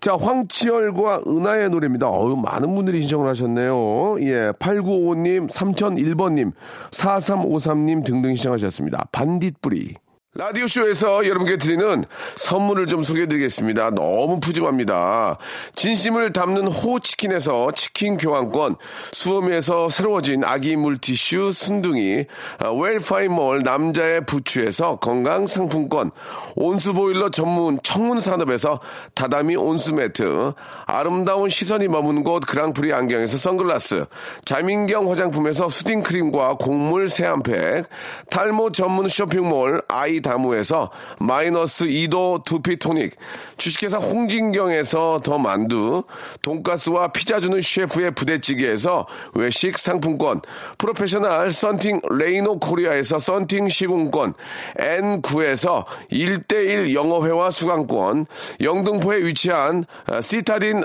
자, 0.00 0.16
황치열과 0.16 1.24
은하의 1.26 1.68
노래입니다. 1.68 2.08
어유 2.08 2.36
많은 2.36 2.74
분들이 2.74 3.02
신청을 3.02 3.28
하셨네요. 3.28 4.18
예, 4.20 4.50
8955님, 4.52 5.50
3001번님, 5.50 6.52
4353님 6.90 8.06
등등 8.06 8.34
신청하셨습니다. 8.34 9.08
반딧불이. 9.12 9.96
라디오쇼에서 10.32 11.26
여러분께 11.26 11.56
드리는 11.56 12.04
선물을 12.36 12.86
좀 12.86 13.02
소개해 13.02 13.26
드리겠습니다. 13.26 13.90
너무 13.90 14.38
푸짐합니다. 14.38 15.38
진심을 15.74 16.32
담는 16.32 16.68
호치킨에서 16.68 17.72
치킨 17.72 18.16
교환권, 18.16 18.76
수험에서 19.10 19.88
새로워진 19.88 20.44
아기 20.44 20.76
물티슈 20.76 21.50
순둥이, 21.50 22.26
아, 22.60 22.70
웰파이몰 22.70 23.64
남자의 23.64 24.24
부추에서 24.24 25.00
건강 25.00 25.48
상품권, 25.48 26.12
온수보일러 26.54 27.30
전문 27.30 27.80
청운산업에서 27.82 28.78
다다미 29.16 29.56
온수매트, 29.56 30.52
아름다운 30.86 31.48
시선이 31.48 31.88
머무는 31.88 32.22
곳 32.22 32.46
그랑프리 32.46 32.92
안경에서 32.92 33.36
선글라스, 33.36 34.04
자민경 34.44 35.10
화장품에서 35.10 35.68
soothing크림과 35.68 36.58
곡물 36.60 37.08
세안팩, 37.08 37.88
탈모 38.30 38.70
전문 38.70 39.08
쇼핑몰 39.08 39.82
아이 39.88 40.19
다무에서 40.22 40.90
마이너스 41.18 41.86
2도 41.86 42.44
두피토닉, 42.44 43.14
주식회사 43.56 43.98
홍진경에서 43.98 45.20
더 45.24 45.38
만두, 45.38 46.04
돈가스와 46.42 47.08
피자 47.08 47.40
주는 47.40 47.60
셰프의 47.60 48.12
부대찌개에서 48.12 49.06
외식 49.34 49.78
상품권, 49.78 50.40
프로페셔널 50.78 51.52
썬팅 51.52 52.00
레이노 52.10 52.58
코리아에서 52.58 53.18
썬팅 53.18 53.68
시공권, 53.68 54.34
N9에서 54.78 55.84
1대1 56.10 56.94
영어회화 56.94 57.50
수강권, 57.50 58.26
영등포에 58.60 59.24
위치한 59.24 59.84
아, 60.06 60.20
시타딘 60.20 60.84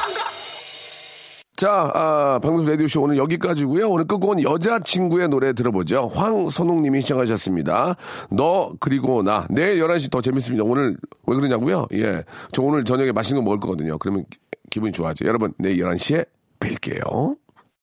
자, 1.61 1.91
아, 1.93 2.39
박명수 2.41 2.71
라디오쇼 2.71 3.03
오늘 3.03 3.17
여기까지고요 3.17 3.87
오늘 3.87 4.07
끝곡은 4.07 4.41
여자친구의 4.41 5.29
노래 5.29 5.53
들어보죠. 5.53 6.07
황선홍님이 6.07 7.01
시청하셨습니다. 7.01 7.97
너, 8.31 8.73
그리고 8.79 9.21
나. 9.21 9.45
내일 9.47 9.79
11시 9.79 10.09
더 10.09 10.21
재밌습니다. 10.21 10.63
오늘 10.63 10.97
왜 11.27 11.35
그러냐고요? 11.35 11.85
예. 11.93 12.23
저 12.51 12.63
오늘 12.63 12.83
저녁에 12.83 13.11
맛있는 13.11 13.43
거 13.43 13.45
먹을 13.45 13.59
거거든요. 13.59 13.99
그러면 13.99 14.25
기, 14.27 14.39
기분이 14.71 14.91
좋아져. 14.91 15.27
여러분, 15.27 15.53
내일 15.59 15.83
11시에 15.83 16.25
뵐게요. 16.59 17.37